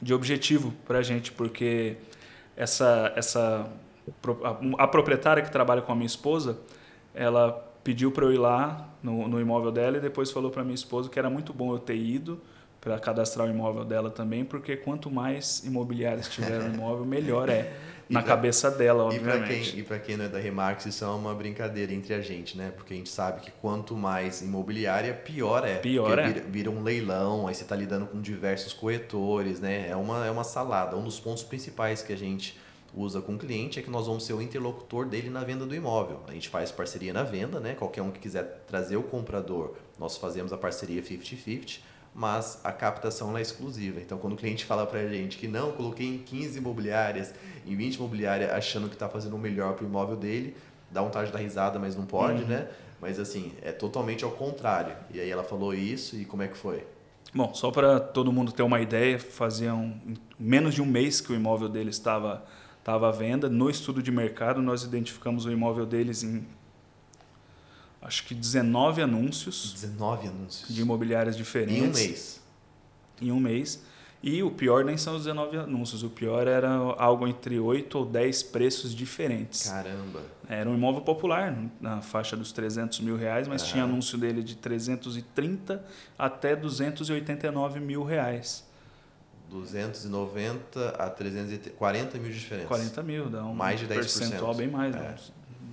de 0.00 0.14
objetivo 0.14 0.72
para 0.86 0.98
a 0.98 1.02
gente 1.02 1.32
porque 1.32 1.96
essa 2.56 3.12
essa 3.16 3.68
a, 4.44 4.84
a 4.84 4.88
proprietária 4.88 5.42
que 5.42 5.50
trabalha 5.50 5.82
com 5.82 5.90
a 5.90 5.96
minha 5.96 6.06
esposa 6.06 6.60
ela 7.12 7.52
pediu 7.82 8.12
para 8.12 8.24
eu 8.24 8.32
ir 8.32 8.38
lá 8.38 8.91
no, 9.02 9.28
no 9.28 9.40
imóvel 9.40 9.72
dela 9.72 9.96
e 9.96 10.00
depois 10.00 10.30
falou 10.30 10.50
para 10.50 10.62
minha 10.62 10.74
esposa 10.74 11.08
que 11.08 11.18
era 11.18 11.28
muito 11.28 11.52
bom 11.52 11.72
eu 11.72 11.78
ter 11.78 11.96
ido 11.96 12.40
para 12.82 12.98
cadastrar 12.98 13.46
o 13.46 13.50
imóvel 13.50 13.84
dela 13.84 14.10
também, 14.10 14.44
porque 14.44 14.76
quanto 14.76 15.08
mais 15.08 15.62
imobiliárias 15.64 16.28
tiver 16.28 16.58
no 16.58 16.74
imóvel, 16.74 17.06
melhor 17.06 17.48
é. 17.48 17.72
na 18.08 18.20
pra, 18.20 18.30
cabeça 18.30 18.72
dela, 18.72 19.04
obviamente. 19.04 19.78
E 19.78 19.84
para 19.84 20.00
quem, 20.00 20.06
quem 20.08 20.16
não 20.16 20.24
é 20.24 20.28
da 20.28 20.40
Remax, 20.40 20.86
isso 20.86 21.04
é 21.04 21.06
uma 21.06 21.32
brincadeira 21.32 21.92
entre 21.92 22.12
a 22.12 22.20
gente, 22.20 22.58
né? 22.58 22.72
Porque 22.74 22.92
a 22.92 22.96
gente 22.96 23.08
sabe 23.08 23.40
que 23.40 23.52
quanto 23.52 23.96
mais 23.96 24.42
imobiliária, 24.42 25.14
pior 25.14 25.64
é. 25.64 25.76
Pior 25.76 26.18
é. 26.18 26.26
Vira, 26.26 26.40
vira, 26.48 26.70
um 26.72 26.82
leilão, 26.82 27.46
aí 27.46 27.54
você 27.54 27.62
está 27.62 27.76
lidando 27.76 28.06
com 28.06 28.20
diversos 28.20 28.72
corretores, 28.72 29.60
né? 29.60 29.88
É 29.88 29.94
uma, 29.94 30.26
é 30.26 30.30
uma 30.32 30.44
salada. 30.44 30.96
Um 30.96 31.04
dos 31.04 31.20
pontos 31.20 31.44
principais 31.44 32.02
que 32.02 32.12
a 32.12 32.18
gente 32.18 32.60
usa 32.94 33.20
com 33.20 33.34
o 33.34 33.38
cliente 33.38 33.78
é 33.78 33.82
que 33.82 33.90
nós 33.90 34.06
vamos 34.06 34.24
ser 34.24 34.34
o 34.34 34.42
interlocutor 34.42 35.06
dele 35.06 35.30
na 35.30 35.42
venda 35.42 35.64
do 35.64 35.74
imóvel. 35.74 36.20
A 36.28 36.32
gente 36.32 36.48
faz 36.48 36.70
parceria 36.70 37.12
na 37.12 37.22
venda, 37.22 37.58
né? 37.58 37.74
Qualquer 37.74 38.02
um 38.02 38.10
que 38.10 38.20
quiser 38.20 38.64
trazer 38.66 38.96
o 38.96 39.02
comprador, 39.02 39.74
nós 39.98 40.16
fazemos 40.16 40.52
a 40.52 40.58
parceria 40.58 41.02
50-50 41.02 41.80
mas 42.14 42.60
a 42.62 42.70
captação 42.70 43.36
é 43.38 43.42
exclusiva. 43.42 44.00
Então, 44.00 44.18
quando 44.18 44.34
o 44.34 44.36
cliente 44.36 44.64
fala 44.64 44.86
para 44.86 45.00
a 45.00 45.08
gente 45.08 45.38
que 45.38 45.48
não, 45.48 45.72
coloquei 45.72 46.06
em 46.06 46.18
15 46.18 46.58
imobiliárias, 46.58 47.34
em 47.66 47.74
20 47.74 47.94
imobiliárias, 47.94 48.50
achando 48.50 48.88
que 48.88 48.94
está 48.94 49.08
fazendo 49.08 49.34
o 49.34 49.38
melhor 49.38 49.74
para 49.74 49.84
o 49.84 49.88
imóvel 49.88 50.16
dele, 50.16 50.54
dá 50.90 51.00
vontade 51.00 51.28
de 51.28 51.32
dar 51.32 51.38
risada, 51.38 51.78
mas 51.78 51.96
não 51.96 52.04
pode, 52.04 52.42
uhum. 52.42 52.48
né? 52.48 52.68
Mas 53.00 53.18
assim, 53.18 53.52
é 53.62 53.72
totalmente 53.72 54.24
ao 54.24 54.30
contrário. 54.30 54.94
E 55.12 55.20
aí 55.20 55.30
ela 55.30 55.42
falou 55.42 55.74
isso 55.74 56.16
e 56.16 56.24
como 56.24 56.42
é 56.42 56.48
que 56.48 56.56
foi? 56.56 56.84
Bom, 57.34 57.54
só 57.54 57.70
para 57.70 57.98
todo 57.98 58.30
mundo 58.30 58.52
ter 58.52 58.62
uma 58.62 58.80
ideia, 58.80 59.18
fazia 59.18 59.74
um, 59.74 59.98
menos 60.38 60.74
de 60.74 60.82
um 60.82 60.86
mês 60.86 61.20
que 61.20 61.32
o 61.32 61.34
imóvel 61.34 61.68
dele 61.68 61.90
estava, 61.90 62.44
estava 62.82 63.08
à 63.08 63.12
venda. 63.12 63.48
No 63.48 63.70
estudo 63.70 64.02
de 64.02 64.10
mercado, 64.10 64.60
nós 64.60 64.82
identificamos 64.82 65.46
o 65.46 65.50
imóvel 65.50 65.86
deles 65.86 66.22
em 66.22 66.44
acho 68.02 68.24
que 68.24 68.34
19 68.34 69.00
anúncios. 69.00 69.72
19 69.74 70.28
anúncios. 70.28 70.74
De 70.74 70.82
imobiliárias 70.82 71.36
diferentes. 71.36 71.78
Em 71.78 71.88
um 71.88 71.92
mês. 71.92 72.40
Em 73.22 73.32
um 73.32 73.40
mês. 73.40 73.82
E 74.22 74.40
o 74.42 74.52
pior 74.52 74.84
nem 74.84 74.96
são 74.96 75.16
os 75.16 75.24
19 75.24 75.56
anúncios, 75.56 76.04
o 76.04 76.10
pior 76.10 76.46
era 76.46 76.70
algo 76.96 77.26
entre 77.26 77.58
8 77.58 77.98
ou 77.98 78.06
10 78.06 78.44
preços 78.44 78.94
diferentes. 78.94 79.68
Caramba! 79.68 80.20
Era 80.48 80.70
um 80.70 80.74
imóvel 80.74 81.00
popular, 81.00 81.56
na 81.80 82.02
faixa 82.02 82.36
dos 82.36 82.52
300 82.52 83.00
mil 83.00 83.16
reais, 83.16 83.48
mas 83.48 83.66
tinha 83.66 83.82
anúncio 83.82 84.16
dele 84.16 84.44
de 84.44 84.54
330 84.54 85.84
até 86.16 86.54
289 86.54 87.80
mil 87.80 88.04
reais. 88.04 88.64
290 89.52 90.88
a 90.98 91.10
340 91.10 92.18
mil 92.18 92.32
de 92.32 92.38
diferença. 92.38 92.68
40 92.68 93.02
mil, 93.02 93.28
dá 93.28 93.44
um 93.44 93.54
mais 93.54 93.78
de 93.78 93.86
10%. 93.86 93.94
percentual 93.94 94.54
bem 94.54 94.68
mais. 94.68 94.94
É. 94.94 95.14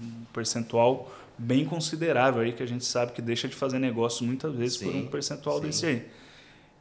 Um 0.02 0.26
percentual 0.34 1.12
bem 1.38 1.66
considerável 1.66 2.42
aí 2.42 2.52
que 2.52 2.62
a 2.62 2.66
gente 2.66 2.84
sabe 2.84 3.14
que 3.14 3.22
deixa 3.22 3.48
de 3.48 3.56
fazer 3.56 3.80
negócio 3.80 4.26
muitas 4.26 4.54
vezes 4.54 4.78
sim, 4.78 4.86
por 4.86 4.96
um 4.96 5.08
percentual 5.08 5.58
sim. 5.58 5.66
desse 5.66 5.86
aí. 5.86 6.06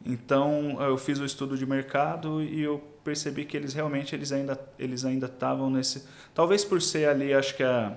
Então 0.04 0.80
eu 0.82 0.98
fiz 0.98 1.18
o 1.18 1.24
estudo 1.24 1.56
de 1.56 1.64
mercado 1.64 2.42
e 2.42 2.60
eu 2.60 2.82
percebi 3.04 3.44
que 3.44 3.56
eles 3.56 3.72
realmente 3.72 4.14
eles 4.14 4.32
ainda 4.32 4.58
eles 4.78 5.04
ainda 5.04 5.26
estavam 5.26 5.70
nesse 5.70 6.04
talvez 6.34 6.64
por 6.64 6.82
ser 6.82 7.08
ali 7.08 7.32
acho 7.32 7.56
que 7.56 7.62
a, 7.62 7.96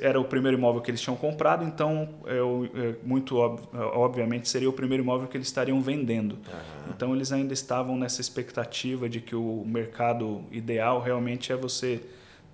era 0.00 0.20
o 0.20 0.24
primeiro 0.24 0.56
imóvel 0.56 0.80
que 0.80 0.90
eles 0.90 1.00
tinham 1.00 1.16
comprado 1.16 1.64
então 1.64 2.08
eu, 2.26 2.68
é, 2.74 2.94
muito 3.02 3.36
obviamente 3.36 4.48
seria 4.48 4.68
o 4.68 4.72
primeiro 4.72 5.02
imóvel 5.02 5.28
que 5.28 5.36
eles 5.36 5.48
estariam 5.48 5.80
vendendo 5.80 6.32
uhum. 6.32 6.92
então 6.94 7.14
eles 7.14 7.32
ainda 7.32 7.52
estavam 7.52 7.96
nessa 7.96 8.20
expectativa 8.20 9.08
de 9.08 9.20
que 9.20 9.34
o 9.34 9.64
mercado 9.66 10.44
ideal 10.50 11.00
realmente 11.00 11.52
é 11.52 11.56
você 11.56 12.00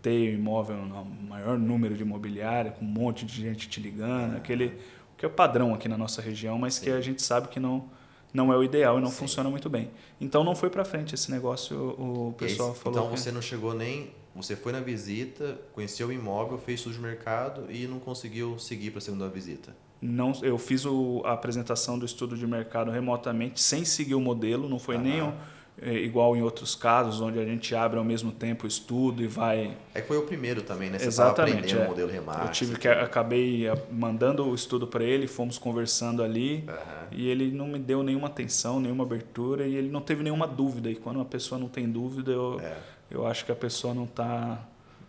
ter 0.02 0.34
imóvel 0.34 0.76
no 0.76 1.04
maior 1.04 1.58
número 1.58 1.94
de 1.94 2.02
imobiliária, 2.02 2.70
com 2.70 2.84
um 2.84 2.88
monte 2.88 3.25
de 3.26 3.42
gente 3.42 3.68
te 3.68 3.80
ligando, 3.80 4.37
aquele 4.37 4.78
que 5.16 5.25
é 5.25 5.28
o 5.28 5.30
padrão 5.30 5.75
aqui 5.75 5.88
na 5.88 5.99
nossa 5.99 6.22
região, 6.22 6.58
mas 6.58 6.75
Sim. 6.75 6.84
que 6.84 6.90
a 6.90 7.00
gente 7.00 7.22
sabe 7.22 7.49
que 7.49 7.60
não 7.60 7.88
não 8.32 8.52
é 8.52 8.56
o 8.56 8.62
ideal 8.62 8.99
e 8.99 9.00
não 9.02 9.10
Sim. 9.10 9.16
funciona 9.16 9.50
muito 9.50 9.68
bem. 9.68 9.90
Então 10.20 10.44
não 10.44 10.54
foi 10.54 10.70
para 10.70 10.84
frente 10.84 11.16
esse 11.16 11.32
negócio, 11.32 11.76
o 11.99 12.32
pessoal 12.38 12.72
falou. 12.75 13.00
Então 13.00 13.16
você 13.16 13.32
não 13.32 13.42
chegou 13.42 13.75
nem, 13.75 14.12
você 14.42 14.56
foi 14.56 14.73
na 14.73 14.80
visita, 14.80 15.59
conheceu 15.73 16.09
o 16.09 16.12
imóvel, 16.12 16.59
fez 16.59 16.80
estudo 16.80 16.94
de 16.94 17.00
mercado 17.00 17.66
e 17.70 17.87
não 17.87 17.99
conseguiu 17.99 18.59
seguir 18.59 18.90
para 18.90 18.99
a 18.99 19.02
segunda 19.02 19.28
visita. 19.28 19.75
Não, 20.00 20.32
eu 20.42 20.56
fiz 20.56 20.87
o, 20.87 21.23
a 21.25 21.32
apresentação 21.32 21.99
do 21.99 22.06
estudo 22.06 22.37
de 22.37 22.47
mercado 22.47 22.90
remotamente, 22.90 23.61
sem 23.61 23.85
seguir 23.85 24.14
o 24.14 24.20
modelo, 24.20 24.68
não 24.68 24.78
foi 24.78 24.97
nem 24.97 25.20
o 25.20 25.32
é, 25.82 25.94
igual 25.94 26.37
em 26.37 26.42
outros 26.42 26.75
casos, 26.75 27.20
onde 27.20 27.38
a 27.38 27.44
gente 27.44 27.75
abre 27.75 27.99
ao 27.99 28.04
mesmo 28.04 28.30
tempo 28.30 28.64
o 28.64 28.68
estudo 28.68 29.23
e 29.23 29.26
vai. 29.26 29.76
É 29.94 30.02
que 30.02 30.09
foi 30.09 30.18
o 30.18 30.23
primeiro 30.23 30.61
também, 30.61 30.90
né? 30.90 30.99
Você 30.99 31.06
Exatamente. 31.06 31.75
É. 31.75 31.85
o 31.85 31.88
modelo 31.88 32.11
Remax. 32.11 32.44
Eu 32.44 32.52
tive 32.52 32.78
que 32.78 32.87
acabei 32.87 33.64
mandando 33.90 34.47
o 34.47 34.54
estudo 34.54 34.87
para 34.87 35.02
ele, 35.02 35.26
fomos 35.26 35.56
conversando 35.56 36.23
ali 36.23 36.64
uhum. 36.68 37.06
e 37.12 37.28
ele 37.28 37.50
não 37.50 37.66
me 37.66 37.78
deu 37.78 38.02
nenhuma 38.02 38.26
atenção, 38.26 38.78
nenhuma 38.78 39.04
abertura 39.04 39.66
e 39.66 39.75
ele 39.75 39.88
não 39.88 40.02
teve 40.02 40.23
nenhuma 40.23 40.47
dúvida. 40.47 40.90
E 40.90 40.97
quando 40.97 41.16
uma 41.16 41.25
pessoa 41.25 41.59
não 41.59 41.68
tem 41.68 41.90
dúvida, 41.90 42.30
eu, 42.30 42.61
é. 42.61 42.76
Eu 43.11 43.26
acho 43.26 43.45
que 43.45 43.52
a 43.52 43.57
pessoa 43.57 43.93
não 43.93 44.05
está 44.05 44.59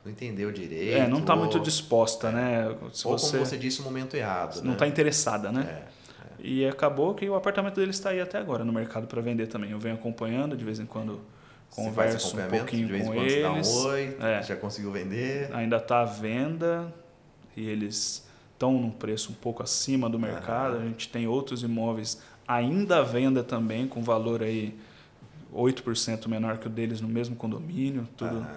não 0.03 0.11
entendeu 0.11 0.51
direito. 0.51 0.97
É, 0.97 1.07
não 1.07 1.19
está 1.19 1.35
muito 1.35 1.59
disposta, 1.59 2.29
é. 2.29 2.31
né? 2.31 2.75
Se 2.91 3.07
ou 3.07 3.17
você, 3.17 3.37
como 3.37 3.45
você 3.45 3.57
disse, 3.57 3.79
no 3.79 3.85
momento 3.85 4.15
errado. 4.15 4.61
Não 4.63 4.73
está 4.73 4.85
né? 4.85 4.91
interessada, 4.91 5.51
né? 5.51 5.83
É. 5.87 6.01
E 6.43 6.65
acabou 6.65 7.13
que 7.13 7.29
o 7.29 7.35
apartamento 7.35 7.75
dele 7.75 7.91
está 7.91 8.09
aí 8.09 8.19
até 8.19 8.39
agora 8.39 8.65
no 8.65 8.73
mercado 8.73 9.05
para 9.05 9.21
vender 9.21 9.45
também. 9.45 9.71
Eu 9.71 9.79
venho 9.79 9.93
acompanhando, 9.93 10.57
de 10.57 10.65
vez 10.65 10.79
em 10.79 10.87
quando 10.87 11.21
converso 11.69 12.37
um 12.37 12.47
pouquinho 12.49 12.87
de 12.87 12.91
vez 12.91 13.07
com 13.07 13.13
eles. 13.13 13.43
Dá 13.43 13.51
um 13.51 13.85
oi, 13.89 14.17
é. 14.19 14.41
já 14.41 14.55
conseguiu 14.55 14.91
vender. 14.91 15.53
Ainda 15.53 15.77
está 15.77 16.01
à 16.01 16.05
venda 16.05 16.91
e 17.55 17.69
eles 17.69 18.27
estão 18.53 18.73
num 18.73 18.89
preço 18.89 19.31
um 19.31 19.35
pouco 19.35 19.61
acima 19.61 20.09
do 20.09 20.17
mercado. 20.17 20.77
A 20.77 20.81
gente 20.81 21.09
tem 21.09 21.27
outros 21.27 21.61
imóveis 21.61 22.19
ainda 22.47 22.97
à 22.97 23.03
venda 23.03 23.43
também, 23.43 23.87
com 23.87 24.01
valor 24.01 24.41
aí 24.41 24.75
8% 25.53 26.27
menor 26.27 26.57
que 26.57 26.67
o 26.67 26.69
deles 26.69 27.01
no 27.01 27.07
mesmo 27.07 27.35
condomínio, 27.35 28.07
tudo, 28.15 28.47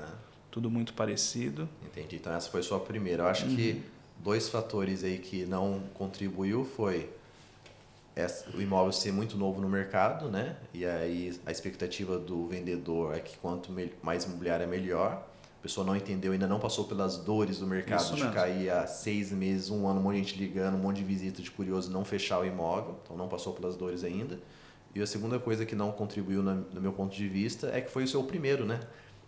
tudo 0.51 0.71
muito 0.71 0.95
parecido. 0.95 1.69
Entendi. 1.85 2.17
Então 2.17 2.33
essa 2.33 2.51
foi 2.51 2.63
sua 2.63 2.81
primeira. 2.81 3.25
Eu 3.25 3.29
acho 3.29 3.47
uhum. 3.47 3.57
que 3.57 3.83
dois 4.19 4.49
fatores 4.49 5.05
aí 5.05 5.19
que 5.19 5.45
não 5.45 5.83
contribuiu 5.95 6.65
foi 6.65 7.11
o 8.55 8.61
imóvel 8.61 8.93
ser 8.93 9.13
muito 9.13 9.37
novo 9.37 9.61
no 9.61 9.69
mercado, 9.69 10.29
né? 10.29 10.57
E 10.73 10.87
aí 10.87 11.39
a 11.45 11.51
expectativa 11.51 12.17
do 12.17 12.47
vendedor 12.47 13.15
é 13.15 13.19
que 13.19 13.37
quanto 13.39 13.75
mais 14.03 14.25
imobiliário 14.25 14.63
é 14.63 14.67
melhor. 14.67 15.27
A 15.59 15.63
pessoa 15.65 15.85
não 15.85 15.97
entendeu, 15.97 16.33
ainda 16.33 16.47
não 16.47 16.61
passou 16.61 16.85
pelas 16.85 17.17
dores 17.17 17.59
do 17.59 17.67
mercado 17.67 18.01
Isso 18.01 18.15
de 18.15 18.21
mesmo. 18.21 18.29
ficar 18.29 18.45
aí 18.45 18.69
há 18.69 18.87
seis 18.87 19.33
meses, 19.33 19.71
um 19.71 19.89
ano, 19.89 19.99
um 19.99 20.03
monte 20.03 20.17
de 20.17 20.21
gente 20.21 20.39
ligando, 20.39 20.75
um 20.75 20.79
monte 20.79 20.99
de 20.99 21.05
visita 21.05 21.43
de 21.43 21.51
curioso, 21.51 21.91
não 21.91 22.05
fechar 22.05 22.39
o 22.39 22.45
imóvel. 22.45 22.97
Então 23.03 23.17
não 23.17 23.29
passou 23.29 23.53
pelas 23.53 23.75
dores 23.75 24.05
ainda. 24.05 24.39
E 24.95 25.03
a 25.03 25.07
segunda 25.07 25.39
coisa 25.39 25.67
que 25.67 25.75
não 25.75 25.91
contribuiu 25.91 26.43
no 26.43 26.81
meu 26.81 26.93
ponto 26.93 27.15
de 27.15 27.29
vista 27.29 27.71
é 27.73 27.81
que 27.81 27.91
foi 27.91 28.05
o 28.05 28.09
seu 28.09 28.23
primeiro, 28.23 28.65
né? 28.65 28.81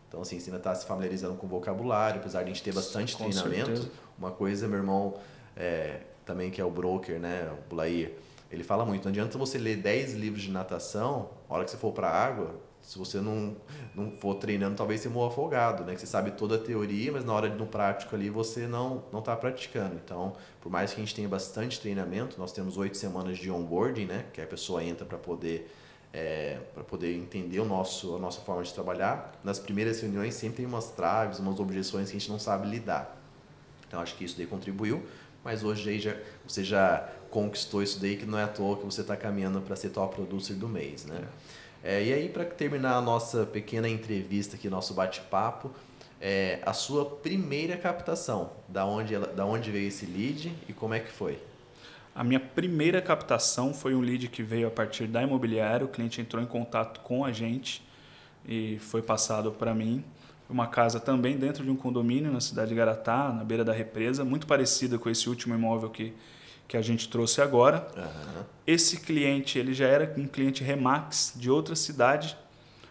Então, 0.09 0.23
assim, 0.23 0.39
você 0.39 0.51
ainda 0.51 0.59
está 0.59 0.75
se 0.75 0.87
familiarizando 0.87 1.35
com 1.35 1.47
o 1.47 1.49
vocabulário, 1.49 2.21
apesar 2.21 2.43
de 2.43 2.51
a 2.51 2.53
gente 2.53 2.63
ter 2.63 2.73
bastante 2.73 3.17
com 3.17 3.25
treinamento. 3.25 3.67
Certeza. 3.67 3.91
Uma 4.17 4.31
coisa, 4.31 4.69
meu 4.69 4.79
irmão, 4.79 5.15
é, 5.57 6.01
também 6.25 6.51
que 6.51 6.61
é 6.61 6.65
o 6.65 6.71
broker, 6.71 7.19
né? 7.19 7.51
O 7.53 7.75
Blair 7.75 8.13
ele 8.51 8.63
fala 8.63 8.85
muito, 8.85 9.05
não 9.05 9.11
adianta 9.11 9.37
você 9.37 9.59
ler 9.59 9.77
10 9.77 10.15
livros 10.15 10.43
de 10.43 10.51
natação, 10.51 11.31
a 11.49 11.55
hora 11.55 11.65
que 11.65 11.71
você 11.71 11.77
for 11.77 11.93
para 11.93 12.09
a 12.09 12.25
água, 12.25 12.55
se 12.87 12.97
você 12.97 13.21
não, 13.21 13.57
não 13.97 14.13
for 14.13 14.37
treinando, 14.37 14.77
talvez 14.77 15.01
você 15.01 15.09
morra 15.09 15.33
afogado, 15.33 15.85
né? 15.85 15.93
Que 15.95 16.01
você 16.01 16.07
sabe 16.07 16.31
toda 16.31 16.55
a 16.55 16.59
teoria, 16.59 17.11
mas 17.11 17.25
na 17.25 17.33
hora 17.33 17.51
de 17.51 17.57
no 17.57 17.67
prático 17.67 18.15
ali 18.15 18.31
você 18.31 18.69
não 18.69 19.03
não 19.13 19.19
está 19.19 19.35
praticando. 19.35 19.97
Então, 19.97 20.35
por 20.61 20.71
mais 20.71 20.95
que 20.95 21.01
a 21.01 21.05
gente 21.05 21.13
tenha 21.13 21.29
bastante 21.29 21.81
treinamento, 21.81 22.39
nós 22.39 22.53
temos 22.53 22.77
oito 22.79 22.97
semanas 22.97 23.39
de 23.39 23.51
onboarding, 23.51 24.05
né? 24.05 24.27
Que 24.33 24.41
a 24.41 24.47
pessoa 24.47 24.85
entra 24.85 25.05
para 25.05 25.19
poder 25.19 25.69
é, 26.13 26.61
para 26.73 26.85
poder 26.85 27.13
entender 27.17 27.59
o 27.59 27.65
nosso 27.65 28.15
a 28.15 28.21
nossa 28.21 28.41
forma 28.43 28.63
de 28.63 28.73
trabalhar. 28.73 29.33
Nas 29.43 29.59
primeiras 29.59 30.01
reuniões 30.01 30.35
sempre 30.35 30.59
tem 30.59 30.67
umas 30.67 30.89
traves, 30.93 31.41
umas 31.41 31.59
objeções 31.59 32.09
que 32.09 32.17
a 32.17 32.21
gente 32.21 32.31
não 32.31 32.39
sabe 32.39 32.69
lidar. 32.69 33.21
Então, 33.89 34.01
acho 34.01 34.15
que 34.15 34.25
isso 34.25 34.37
daí 34.37 34.47
contribuiu 34.47 35.03
mas 35.47 35.63
hoje 35.63 35.89
aí 35.89 36.01
já, 36.01 36.17
você 36.45 36.65
já 36.65 37.09
conquistou 37.31 37.81
isso 37.81 38.01
daí, 38.01 38.17
que 38.17 38.27
não 38.27 38.37
é 38.37 38.43
à 38.43 38.49
toa 38.49 38.77
que 38.79 38.85
você 38.85 39.03
está 39.03 39.17
caminhando 39.17 39.61
para 39.61 39.77
ser 39.77 39.91
top 39.91 40.17
producer 40.17 40.55
do 40.55 40.69
mês, 40.69 41.05
né? 41.05 41.21
É. 41.23 41.66
É, 41.89 42.03
e 42.03 42.13
aí, 42.13 42.29
para 42.29 42.45
terminar 42.45 42.97
a 42.97 43.01
nossa 43.01 43.47
pequena 43.47 43.89
entrevista 43.89 44.57
aqui, 44.57 44.69
nosso 44.69 44.93
bate-papo, 44.93 45.71
é, 46.21 46.59
a 46.67 46.73
sua 46.73 47.05
primeira 47.05 47.77
captação, 47.77 48.51
da 48.67 48.85
onde, 48.85 49.15
ela, 49.15 49.29
da 49.29 49.47
onde 49.47 49.71
veio 49.71 49.87
esse 49.87 50.05
lead 50.05 50.53
e 50.69 50.73
como 50.73 50.95
é 50.95 50.99
que 50.99 51.13
foi? 51.13 51.39
A 52.13 52.25
minha 52.25 52.41
primeira 52.41 53.01
captação 53.01 53.73
foi 53.73 53.95
um 53.95 54.01
lead 54.01 54.27
que 54.27 54.43
veio 54.43 54.67
a 54.67 54.71
partir 54.73 55.07
da 55.07 55.23
imobiliária, 55.23 55.87
o 55.87 55.89
cliente 55.89 56.21
entrou 56.21 56.43
em 56.43 56.47
contato 56.47 56.99
com 57.03 57.25
a 57.25 57.31
gente 57.31 57.87
e 58.45 58.79
foi 58.81 59.01
passado 59.01 59.53
para 59.53 59.73
mim 59.73 60.03
uma 60.51 60.67
casa 60.67 60.99
também 60.99 61.37
dentro 61.37 61.63
de 61.63 61.71
um 61.71 61.77
condomínio 61.77 62.33
na 62.33 62.41
cidade 62.41 62.71
de 62.71 62.75
Garatá, 62.75 63.33
na 63.33 63.45
beira 63.45 63.65
da 63.65 63.73
represa, 63.73 64.25
muito 64.25 64.45
parecida 64.45 64.99
com 64.99 65.09
esse 65.09 65.29
último 65.29 65.55
imóvel 65.55 65.89
que, 65.91 66.13
que 66.69 66.77
a 66.77 66.83
gente 66.83 67.09
trouxe 67.09 67.41
agora. 67.41 67.87
Uhum. 67.97 68.43
Esse 68.67 68.99
cliente 69.01 69.59
ele 69.59 69.73
já 69.75 69.87
era 69.87 70.13
um 70.19 70.27
cliente 70.27 70.63
Remax 70.65 71.33
de 71.37 71.51
outra 71.51 71.77
cidade, 71.77 72.37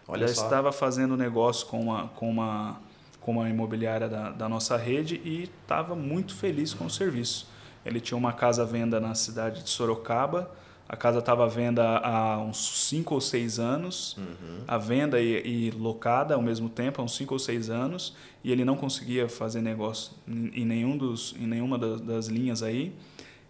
Olha 0.08 0.26
já 0.28 0.34
só. 0.34 0.44
estava 0.44 0.72
fazendo 0.72 1.16
negócio 1.16 1.66
com 1.66 1.80
uma, 1.80 2.08
com 2.08 2.30
uma, 2.30 2.80
com 3.20 3.32
uma 3.32 3.48
imobiliária 3.50 4.08
da, 4.08 4.30
da 4.30 4.48
nossa 4.48 4.76
rede 4.76 5.20
e 5.24 5.50
estava 5.62 5.94
muito 5.94 6.34
feliz 6.34 6.72
com 6.72 6.86
o 6.86 6.90
serviço. 6.90 7.48
Ele 7.84 8.00
tinha 8.00 8.16
uma 8.16 8.32
casa 8.32 8.62
à 8.62 8.64
venda 8.66 8.98
na 9.00 9.14
cidade 9.14 9.62
de 9.62 9.70
Sorocaba, 9.70 10.50
A 10.88 10.96
casa 10.96 11.18
estava 11.18 11.44
à 11.44 11.48
venda 11.48 11.82
há 11.98 12.38
uns 12.38 12.86
5 12.88 13.12
ou 13.14 13.20
6 13.20 13.58
anos, 13.58 14.16
Uhum. 14.16 14.58
à 14.68 14.78
venda 14.78 15.20
e, 15.20 15.42
e 15.44 15.70
locada 15.72 16.34
ao 16.36 16.40
mesmo 16.42 16.68
tempo, 16.68 17.02
há 17.02 17.04
uns 17.04 17.16
5 17.16 17.34
ou 17.34 17.38
6 17.40 17.68
anos, 17.70 18.14
e 18.44 18.52
ele 18.52 18.64
não 18.64 18.76
conseguia 18.76 19.28
fazer 19.28 19.60
negócio 19.60 20.12
em, 20.28 20.62
em 20.62 20.64
nenhum 20.64 20.96
dos, 20.96 21.34
em 21.40 21.46
nenhuma 21.46 21.76
das, 21.76 22.00
das 22.00 22.26
linhas 22.28 22.62
aí. 22.62 22.92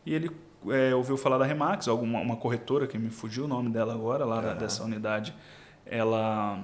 E 0.06 0.14
ele 0.14 0.30
é, 0.68 0.94
ouviu 0.94 1.16
falar 1.16 1.36
da 1.36 1.44
Remax, 1.44 1.88
alguma 1.88 2.20
uma 2.20 2.36
corretora 2.36 2.86
que 2.86 2.96
me 2.96 3.10
fugiu 3.10 3.44
o 3.44 3.48
nome 3.48 3.68
dela 3.70 3.92
agora, 3.92 4.24
lá 4.24 4.40
da- 4.40 4.54
dessa 4.54 4.82
unidade. 4.84 5.34
Ela, 5.84 6.60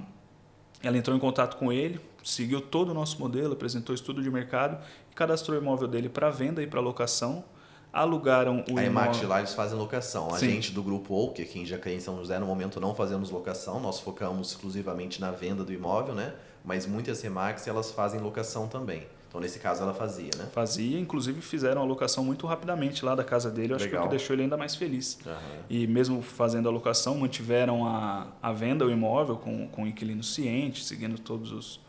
ela 0.83 0.97
entrou 0.97 1.17
em 1.17 1.21
contato 1.21 1.57
com 1.57 1.73
ele, 1.73 2.01
seguiu 2.25 2.61
todo 2.61 2.91
o 2.91 2.95
nosso 2.95 3.19
modelo, 3.21 3.53
apresentou 3.53 3.95
estudo 3.95 4.23
de 4.23 4.31
mercado 4.31 4.79
e 5.11 5.15
cadastrou 5.15 5.59
o 5.59 5.61
imóvel 5.61 5.89
dele 5.89 6.09
para 6.09 6.31
venda 6.31 6.63
e 6.63 6.67
para 6.67 6.81
locação. 6.81 7.45
Alugaram 7.93 8.65
o 8.71 8.79
A 8.79 8.85
Emax 8.85 9.09
imóvel. 9.19 9.29
lá 9.29 9.39
eles 9.41 9.53
fazem 9.55 9.79
locação. 9.79 10.33
A 10.33 10.39
Sim. 10.39 10.49
gente 10.51 10.73
do 10.73 10.83
grupo 10.83 11.15
Oak, 11.15 11.43
aqui 11.43 11.59
em 11.61 11.67
Jacareí, 11.67 12.01
São 12.01 12.17
José, 12.17 12.39
no 12.39 12.47
momento 12.47 12.81
não 12.81 12.95
fazemos 12.95 13.29
locação, 13.31 13.79
nós 13.81 14.01
focamos 14.01 14.49
exclusivamente 14.53 15.21
na 15.21 15.31
venda 15.31 15.63
do 15.63 15.73
imóvel, 15.73 16.15
né? 16.15 16.33
Mas 16.65 16.87
muitas 16.87 17.21
Remax 17.21 17.67
elas 17.67 17.91
fazem 17.91 18.19
locação 18.21 18.67
também. 18.67 19.07
Então 19.33 19.41
nesse 19.41 19.59
caso 19.59 19.83
ela 19.83 19.95
fazia, 19.95 20.29
né? 20.37 20.47
Fazia, 20.53 21.01
inclusive 21.01 21.41
fizeram 21.41 21.81
a 21.81 21.85
locação 21.87 22.23
muito 22.23 22.47
rapidamente 22.47 23.03
lá 23.03 23.15
da 23.15 23.25
casa 23.25 23.51
dele. 23.51 23.73
Eu 23.73 23.77
acho 23.77 23.89
que 23.89 23.97
o 23.97 24.03
que 24.03 24.09
deixou 24.09 24.37
ele 24.37 24.43
ainda 24.43 24.59
mais 24.59 24.77
feliz. 24.77 25.19
Aham. 25.25 25.39
E 25.71 25.87
mesmo 25.87 26.21
fazendo 26.21 26.69
a 26.69 26.71
locação, 26.71 27.17
mantiveram 27.17 27.87
a, 27.87 28.27
a 28.43 28.53
venda, 28.53 28.85
o 28.85 28.91
imóvel, 28.91 29.37
com, 29.37 29.67
com 29.69 29.85
o 29.85 29.87
inquilino 29.87 30.23
ciente, 30.23 30.85
seguindo 30.85 31.19
todos 31.19 31.51
os. 31.51 31.81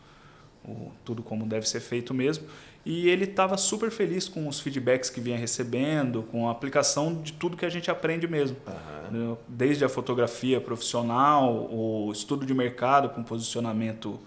O, 0.66 0.90
tudo 1.04 1.22
como 1.22 1.44
deve 1.44 1.68
ser 1.68 1.80
feito 1.80 2.14
mesmo. 2.14 2.46
E 2.82 3.10
ele 3.10 3.24
estava 3.24 3.58
super 3.58 3.90
feliz 3.90 4.26
com 4.26 4.48
os 4.48 4.60
feedbacks 4.60 5.10
que 5.10 5.20
vinha 5.20 5.36
recebendo, 5.36 6.22
com 6.22 6.48
a 6.48 6.50
aplicação 6.50 7.20
de 7.20 7.34
tudo 7.34 7.58
que 7.58 7.66
a 7.66 7.68
gente 7.68 7.90
aprende 7.90 8.26
mesmo. 8.26 8.56
Né? 9.10 9.36
Desde 9.46 9.84
a 9.84 9.88
fotografia 9.90 10.62
profissional, 10.62 11.68
o 11.70 12.10
estudo 12.10 12.46
de 12.46 12.54
mercado 12.54 13.10
com 13.10 13.22
posicionamento 13.22 14.18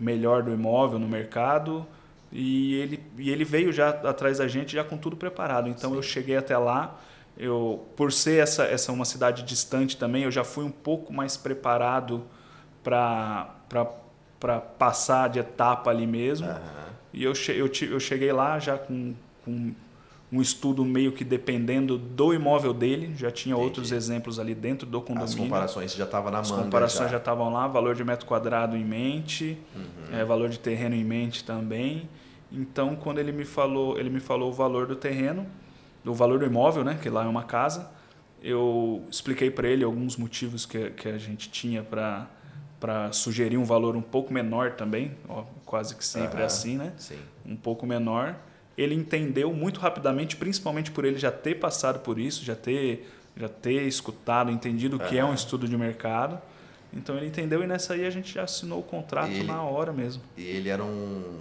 melhor 0.00 0.42
do 0.42 0.52
imóvel 0.52 0.98
no 0.98 1.06
mercado. 1.06 1.86
E 2.32 2.74
ele, 2.74 3.02
e 3.18 3.30
ele 3.30 3.44
veio 3.44 3.72
já 3.72 3.88
atrás 3.88 4.38
da 4.38 4.48
gente 4.48 4.72
já 4.72 4.84
com 4.84 4.96
tudo 4.96 5.16
preparado. 5.16 5.68
Então 5.68 5.94
eu 5.94 6.02
cheguei 6.02 6.36
até 6.36 6.56
lá. 6.58 7.00
Eu, 7.38 7.86
por 7.96 8.12
ser 8.12 8.42
essa, 8.42 8.64
essa 8.64 8.90
uma 8.92 9.04
cidade 9.04 9.42
distante 9.42 9.96
também, 9.96 10.24
eu 10.24 10.30
já 10.30 10.42
fui 10.42 10.64
um 10.64 10.70
pouco 10.70 11.12
mais 11.12 11.36
preparado 11.36 12.24
para 12.82 13.50
passar 14.78 15.28
de 15.28 15.38
etapa 15.38 15.90
ali 15.90 16.06
mesmo. 16.06 16.48
Aham. 16.48 16.86
E 17.12 17.24
eu, 17.24 17.34
che 17.34 17.52
eu, 17.52 17.70
eu 17.90 18.00
cheguei 18.00 18.32
lá 18.32 18.58
já 18.58 18.76
com, 18.76 19.14
com 19.44 19.74
um 20.36 20.42
estudo 20.42 20.84
meio 20.84 21.12
que 21.12 21.24
dependendo 21.24 21.96
do 21.96 22.34
imóvel 22.34 22.72
dele, 22.74 23.14
já 23.16 23.30
tinha 23.30 23.54
Entendi. 23.54 23.64
outros 23.66 23.92
exemplos 23.92 24.38
ali 24.38 24.54
dentro 24.54 24.86
do 24.86 24.98
As 24.98 25.04
condomínio. 25.04 25.44
comparações 25.44 25.94
já 25.94 26.04
estavam 26.04 26.30
na 26.30 26.40
As 26.40 26.50
manga. 26.50 26.62
comparações 26.64 27.10
já 27.10 27.16
estavam 27.16 27.52
lá, 27.52 27.66
valor 27.66 27.94
de 27.94 28.04
metro 28.04 28.26
quadrado 28.26 28.76
em 28.76 28.84
mente, 28.84 29.58
Uhum. 29.74 30.16
é, 30.18 30.24
valor 30.24 30.48
de 30.48 30.58
terreno 30.58 30.94
em 30.94 31.04
mente 31.04 31.42
também. 31.44 32.08
Então, 32.52 32.94
quando 32.96 33.18
ele 33.18 33.32
me 33.32 33.44
falou, 33.44 33.98
ele 33.98 34.10
me 34.10 34.20
falou 34.20 34.50
o 34.50 34.52
valor 34.52 34.86
do 34.86 34.94
terreno, 34.96 35.46
o 36.04 36.14
valor 36.14 36.38
do 36.38 36.44
imóvel, 36.46 36.84
né, 36.84 36.98
que 37.02 37.08
lá 37.08 37.24
é 37.24 37.28
uma 37.28 37.42
casa, 37.42 37.90
eu 38.42 39.02
expliquei 39.10 39.50
para 39.50 39.66
ele 39.68 39.82
alguns 39.82 40.16
motivos 40.16 40.64
que, 40.66 40.90
que 40.90 41.08
a 41.08 41.18
gente 41.18 41.50
tinha 41.50 41.82
para 41.82 42.28
para 42.78 43.10
sugerir 43.10 43.56
um 43.56 43.64
valor 43.64 43.96
um 43.96 44.02
pouco 44.02 44.30
menor 44.34 44.72
também, 44.72 45.12
ó, 45.30 45.44
quase 45.64 45.96
que 45.96 46.04
sempre 46.04 46.34
é 46.36 46.38
Aham. 46.40 46.46
assim, 46.46 46.76
né? 46.76 46.92
Sim. 46.98 47.16
um 47.44 47.56
pouco 47.56 47.86
menor. 47.86 48.36
Ele 48.76 48.94
entendeu 48.94 49.52
muito 49.52 49.80
rapidamente, 49.80 50.36
principalmente 50.36 50.90
por 50.90 51.04
ele 51.04 51.18
já 51.18 51.32
ter 51.32 51.54
passado 51.56 52.00
por 52.00 52.18
isso, 52.18 52.44
já 52.44 52.54
ter, 52.54 53.08
já 53.36 53.48
ter 53.48 53.82
escutado, 53.86 54.50
entendido 54.50 54.96
o 54.96 55.00
que 55.00 55.16
é 55.18 55.24
um 55.24 55.32
estudo 55.34 55.66
de 55.66 55.76
mercado. 55.76 56.40
Então 56.92 57.16
ele 57.16 57.26
entendeu 57.26 57.62
e 57.62 57.66
nessa 57.66 57.94
aí 57.94 58.06
a 58.06 58.10
gente 58.10 58.32
já 58.34 58.42
assinou 58.44 58.80
o 58.80 58.82
contrato 58.82 59.30
ele- 59.30 59.44
na 59.44 59.62
hora 59.62 59.92
mesmo. 59.92 60.22
E 60.36 60.42
ele 60.44 60.68
era 60.68 60.84
um. 60.84 61.40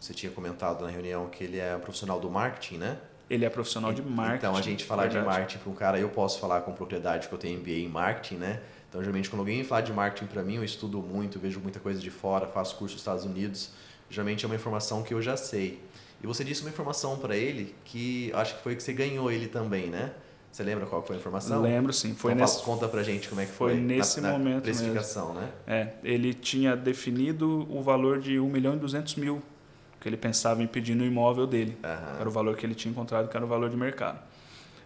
Você 0.00 0.12
tinha 0.14 0.30
comentado 0.32 0.82
na 0.84 0.90
reunião 0.90 1.28
que 1.28 1.42
ele 1.44 1.58
é 1.58 1.74
um 1.76 1.80
profissional 1.80 2.20
do 2.20 2.30
marketing, 2.30 2.76
né? 2.78 2.98
Ele 3.28 3.44
é 3.44 3.50
profissional 3.50 3.92
de 3.92 4.02
marketing. 4.02 4.36
Então, 4.36 4.56
a 4.56 4.62
gente 4.62 4.84
falar 4.84 5.06
de 5.08 5.14
verdade. 5.14 5.36
marketing 5.38 5.58
para 5.62 5.70
um 5.70 5.74
cara, 5.74 5.98
eu 5.98 6.08
posso 6.08 6.38
falar 6.38 6.60
com 6.60 6.72
propriedade 6.72 7.26
que 7.28 7.34
eu 7.34 7.38
tenho 7.38 7.58
MBA 7.58 7.70
em 7.80 7.88
marketing, 7.88 8.36
né? 8.36 8.60
Então, 8.88 9.00
geralmente, 9.02 9.28
quando 9.28 9.40
alguém 9.40 9.64
fala 9.64 9.80
de 9.82 9.92
marketing 9.92 10.26
para 10.26 10.42
mim, 10.42 10.56
eu 10.56 10.64
estudo 10.64 11.00
muito, 11.02 11.38
vejo 11.40 11.58
muita 11.58 11.80
coisa 11.80 11.98
de 12.00 12.10
fora, 12.10 12.46
faço 12.46 12.76
curso 12.76 12.94
nos 12.94 13.00
Estados 13.00 13.24
Unidos. 13.24 13.70
Geralmente 14.08 14.44
é 14.44 14.46
uma 14.48 14.54
informação 14.54 15.02
que 15.02 15.12
eu 15.12 15.20
já 15.20 15.36
sei. 15.36 15.82
E 16.22 16.26
você 16.26 16.42
disse 16.42 16.62
uma 16.62 16.70
informação 16.70 17.18
para 17.18 17.36
ele 17.36 17.74
que 17.84 18.32
acho 18.34 18.56
que 18.56 18.62
foi 18.62 18.74
que 18.74 18.82
você 18.82 18.92
ganhou 18.92 19.30
ele 19.30 19.48
também, 19.48 19.88
né? 19.88 20.12
Você 20.50 20.62
lembra 20.62 20.86
qual 20.86 21.02
foi 21.02 21.16
a 21.16 21.18
informação? 21.18 21.60
Lembro 21.60 21.92
sim, 21.92 22.14
foi 22.14 22.32
então, 22.32 22.46
nesse 22.46 22.62
conta 22.62 22.88
pra 22.88 23.02
gente 23.02 23.28
como 23.28 23.42
é 23.42 23.44
que 23.44 23.52
foi 23.52 23.72
foi. 23.72 23.80
nesse 23.80 24.20
na, 24.22 24.32
na 24.32 24.38
momento 24.38 24.62
precificação, 24.62 25.34
né? 25.34 25.50
É, 25.66 25.88
ele 26.02 26.32
tinha 26.32 26.74
definido 26.74 27.66
o 27.70 27.82
valor 27.82 28.18
de 28.18 28.40
1 28.40 28.48
milhão 28.48 28.74
e 28.74 28.78
200 28.78 29.16
mil 29.16 29.42
que 30.00 30.08
ele 30.08 30.16
pensava 30.16 30.62
em 30.62 30.66
pedir 30.66 30.94
no 30.94 31.04
imóvel 31.04 31.46
dele. 31.46 31.76
Aham. 31.82 32.20
Era 32.20 32.28
o 32.28 32.32
valor 32.32 32.56
que 32.56 32.64
ele 32.64 32.74
tinha 32.74 32.90
encontrado, 32.90 33.28
que 33.28 33.36
era 33.36 33.44
o 33.44 33.48
valor 33.48 33.68
de 33.68 33.76
mercado. 33.76 34.18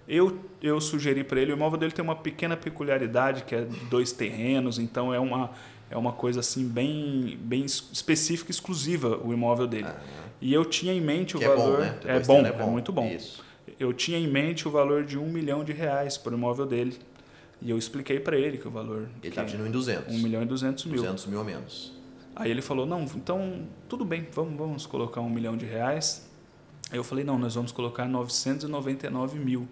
Eu, 0.09 0.41
eu 0.61 0.81
sugeri 0.81 1.23
para 1.23 1.41
ele, 1.41 1.53
o 1.53 1.57
imóvel 1.57 1.79
dele 1.79 1.93
tem 1.93 2.03
uma 2.03 2.17
pequena 2.17 2.57
peculiaridade, 2.57 3.45
que 3.45 3.55
é 3.55 3.67
dois 3.89 4.11
terrenos, 4.11 4.79
então 4.79 5.15
é 5.15 5.21
uma, 5.21 5.51
é 5.91 5.97
uma 5.99 6.13
coisa 6.13 6.41
assim 6.41 6.67
bem, 6.69 7.37
bem 7.43 7.65
es- 7.65 7.89
específica, 7.93 8.51
exclusiva 8.51 9.19
o 9.23 9.33
imóvel 9.33 9.67
dele. 9.67 9.89
E 10.41 10.55
eu 10.55 10.65
tinha 10.65 10.93
em 10.95 11.01
mente 11.01 11.37
Que 11.37 11.45
o 11.45 11.53
é 11.53 11.57
bom, 11.57 11.63
valor. 11.63 11.81
né? 11.81 11.99
É 12.05 12.21
bom, 12.21 12.43
terrenos 12.43 12.61
é 12.61 12.67
muito 12.67 12.93
bom. 12.93 13.07
Isso. 13.09 13.45
Eu 13.79 13.93
tinha 13.93 14.19
em 14.19 14.27
mente 14.27 14.67
o 14.67 14.71
valor 14.71 15.05
de 15.05 15.19
um 15.19 15.27
milhão 15.31 15.63
de 15.65 15.73
reais 15.73 16.17
por 16.17 16.33
imóvel 16.33 16.65
dele. 16.67 16.99
E 17.61 17.69
eu 17.71 17.77
expliquei 17.77 18.19
para 18.19 18.37
ele 18.39 18.57
que 18.57 18.67
o 18.67 18.71
valor. 18.71 19.09
Ele 19.23 19.29
estava 19.29 19.47
pedindo 19.47 19.67
em 19.67 19.71
200. 19.71 20.15
1 20.15 20.19
milhão 20.19 20.43
e 20.43 20.47
200 20.47 20.85
mil. 20.87 20.97
200 20.97 21.27
mil 21.27 21.39
ou 21.41 21.45
menos. 21.45 21.93
Aí 22.35 22.51
ele 22.51 22.63
falou, 22.63 22.87
não, 22.87 23.03
então 23.03 23.67
tudo 23.89 24.05
bem, 24.05 24.27
vamos, 24.33 24.57
vamos 24.57 24.87
colocar 24.87 25.21
um 25.21 25.29
milhão 25.29 25.57
de 25.57 25.67
reais. 25.67 26.27
Aí 26.91 26.97
eu 26.99 27.05
falei, 27.05 27.23
não, 27.25 27.39
nós 27.39 27.55
vamos 27.55 27.71
colocar 27.71 28.07
999 28.09 29.39
mil. 29.39 29.69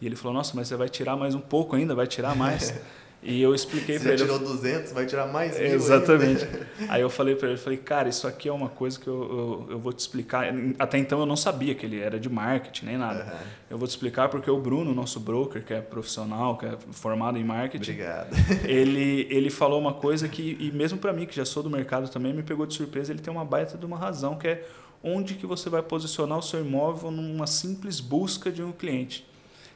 E 0.00 0.06
ele 0.06 0.16
falou, 0.16 0.34
nossa, 0.36 0.52
mas 0.54 0.68
você 0.68 0.76
vai 0.76 0.88
tirar 0.88 1.16
mais 1.16 1.34
um 1.34 1.40
pouco 1.40 1.74
ainda, 1.76 1.94
vai 1.94 2.06
tirar 2.06 2.36
mais. 2.36 2.74
e 3.22 3.40
eu 3.40 3.54
expliquei 3.54 3.98
Você 3.98 4.04
para 4.04 4.12
ele. 4.14 4.22
tirou 4.22 4.38
200, 4.40 4.92
vai 4.92 5.06
tirar 5.06 5.26
mais 5.28 5.56
mil 5.56 5.66
Exatamente. 5.74 6.44
ainda. 6.44 6.66
Aí 6.92 7.00
eu 7.00 7.08
falei 7.08 7.36
para 7.36 7.48
ele, 7.50 7.56
falei, 7.56 7.78
cara, 7.78 8.08
isso 8.08 8.26
aqui 8.26 8.48
é 8.48 8.52
uma 8.52 8.68
coisa 8.68 8.98
que 8.98 9.06
eu, 9.06 9.22
eu, 9.68 9.72
eu 9.72 9.78
vou 9.78 9.92
te 9.92 10.00
explicar. 10.00 10.52
Até 10.78 10.98
então 10.98 11.20
eu 11.20 11.26
não 11.26 11.36
sabia 11.36 11.72
que 11.74 11.86
ele 11.86 12.00
era 12.00 12.18
de 12.18 12.28
marketing 12.28 12.86
nem 12.86 12.98
nada. 12.98 13.22
Aham. 13.22 13.38
Eu 13.70 13.78
vou 13.78 13.86
te 13.86 13.92
explicar 13.92 14.28
porque 14.28 14.50
o 14.50 14.60
Bruno, 14.60 14.92
nosso 14.92 15.20
broker, 15.20 15.64
que 15.64 15.72
é 15.72 15.80
profissional, 15.80 16.58
que 16.58 16.66
é 16.66 16.76
formado 16.90 17.38
em 17.38 17.44
marketing, 17.44 17.92
Obrigado. 17.92 18.34
ele, 18.66 19.28
ele 19.30 19.50
falou 19.50 19.78
uma 19.80 19.94
coisa 19.94 20.28
que, 20.28 20.56
e 20.58 20.72
mesmo 20.72 20.98
para 20.98 21.12
mim, 21.12 21.24
que 21.24 21.36
já 21.36 21.44
sou 21.44 21.62
do 21.62 21.70
mercado 21.70 22.08
também, 22.08 22.32
me 22.34 22.42
pegou 22.42 22.66
de 22.66 22.74
surpresa. 22.74 23.12
Ele 23.12 23.20
tem 23.20 23.32
uma 23.32 23.44
baita 23.44 23.78
de 23.78 23.86
uma 23.86 23.96
razão, 23.96 24.34
que 24.36 24.48
é 24.48 24.64
onde 25.02 25.34
que 25.34 25.46
você 25.46 25.70
vai 25.70 25.82
posicionar 25.82 26.38
o 26.38 26.42
seu 26.42 26.60
imóvel 26.60 27.10
numa 27.10 27.46
simples 27.46 28.00
busca 28.00 28.50
de 28.50 28.62
um 28.62 28.72
cliente. 28.72 29.26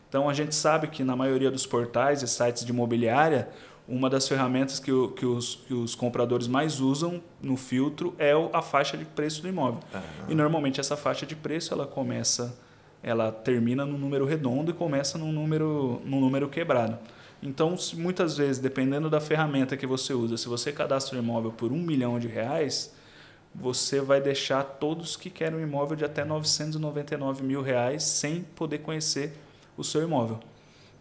Então, 0.08 0.28
a 0.28 0.32
gente 0.34 0.54
sabe 0.54 0.86
que 0.88 1.02
na 1.04 1.16
maioria 1.16 1.50
dos 1.50 1.66
portais 1.66 2.22
e 2.22 2.28
sites 2.28 2.64
de 2.64 2.70
imobiliária, 2.72 3.48
uma 3.88 4.08
das 4.10 4.26
ferramentas 4.26 4.78
que, 4.80 4.90
o- 4.90 5.08
que 5.08 5.24
os, 5.26 5.56
que 5.66 5.74
os 5.74 5.94
compradores 5.94 6.48
mais 6.48 6.80
usam 6.80 7.22
no 7.40 7.56
filtro 7.56 8.14
é 8.18 8.34
o- 8.34 8.50
a 8.52 8.62
faixa 8.62 8.96
de 8.96 9.04
preço 9.04 9.42
do 9.42 9.48
imóvel. 9.48 9.80
Aham. 9.94 10.02
E 10.28 10.34
normalmente 10.34 10.80
essa 10.80 10.96
faixa 10.96 11.24
de 11.26 11.36
preço 11.36 11.72
ela 11.72 11.86
começa, 11.86 12.56
ela 13.02 13.30
termina 13.30 13.84
num 13.86 13.98
número 13.98 14.24
redondo 14.24 14.70
e 14.70 14.74
começa 14.74 15.16
num 15.18 15.30
número, 15.32 16.00
num 16.04 16.20
número 16.20 16.48
quebrado. 16.48 16.98
Então, 17.42 17.76
se 17.76 17.94
muitas 17.96 18.36
vezes, 18.36 18.58
dependendo 18.60 19.08
da 19.10 19.20
ferramenta 19.20 19.76
que 19.76 19.86
você 19.86 20.12
usa, 20.14 20.36
se 20.36 20.48
você 20.48 20.72
cadastra 20.72 21.16
um 21.16 21.22
imóvel 21.22 21.52
por 21.52 21.70
um 21.70 21.78
milhão 21.78 22.18
de 22.18 22.26
reais, 22.26 22.92
você 23.54 24.00
vai 24.00 24.20
deixar 24.20 24.64
todos 24.64 25.16
que 25.16 25.30
querem 25.30 25.58
um 25.58 25.62
imóvel 25.62 25.96
de 25.96 26.04
até 26.04 26.24
999 26.24 27.42
mil 27.44 27.62
reais 27.62 28.02
sem 28.02 28.42
poder 28.56 28.78
conhecer 28.78 29.32
o 29.76 29.84
seu 29.84 30.02
imóvel. 30.02 30.40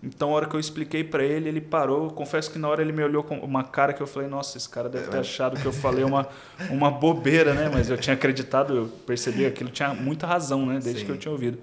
Então, 0.03 0.29
a 0.29 0.33
hora 0.33 0.45
que 0.45 0.55
eu 0.55 0.59
expliquei 0.59 1.03
para 1.03 1.23
ele, 1.23 1.49
ele 1.49 1.61
parou. 1.61 2.11
Confesso 2.11 2.51
que 2.51 2.59
na 2.59 2.67
hora 2.67 2.81
ele 2.81 2.91
me 2.91 3.03
olhou 3.03 3.23
com 3.23 3.39
uma 3.39 3.63
cara 3.63 3.91
que 3.91 4.01
eu 4.01 4.05
falei: 4.05 4.29
Nossa, 4.29 4.57
esse 4.57 4.69
cara 4.69 4.87
deve 4.87 5.07
ter 5.07 5.17
achado 5.17 5.59
que 5.59 5.65
eu 5.65 5.73
falei 5.73 6.03
uma, 6.03 6.27
uma 6.69 6.91
bobeira, 6.91 7.53
né? 7.53 7.69
Mas 7.73 7.89
eu 7.89 7.97
tinha 7.97 8.13
acreditado, 8.13 8.75
eu 8.75 8.87
percebi 9.07 9.39
que 9.39 9.45
aquilo 9.45 9.69
tinha 9.71 9.93
muita 9.93 10.27
razão, 10.27 10.65
né? 10.65 10.79
Desde 10.81 10.99
Sim. 10.99 11.05
que 11.05 11.11
eu 11.11 11.17
tinha 11.17 11.31
ouvido. 11.31 11.57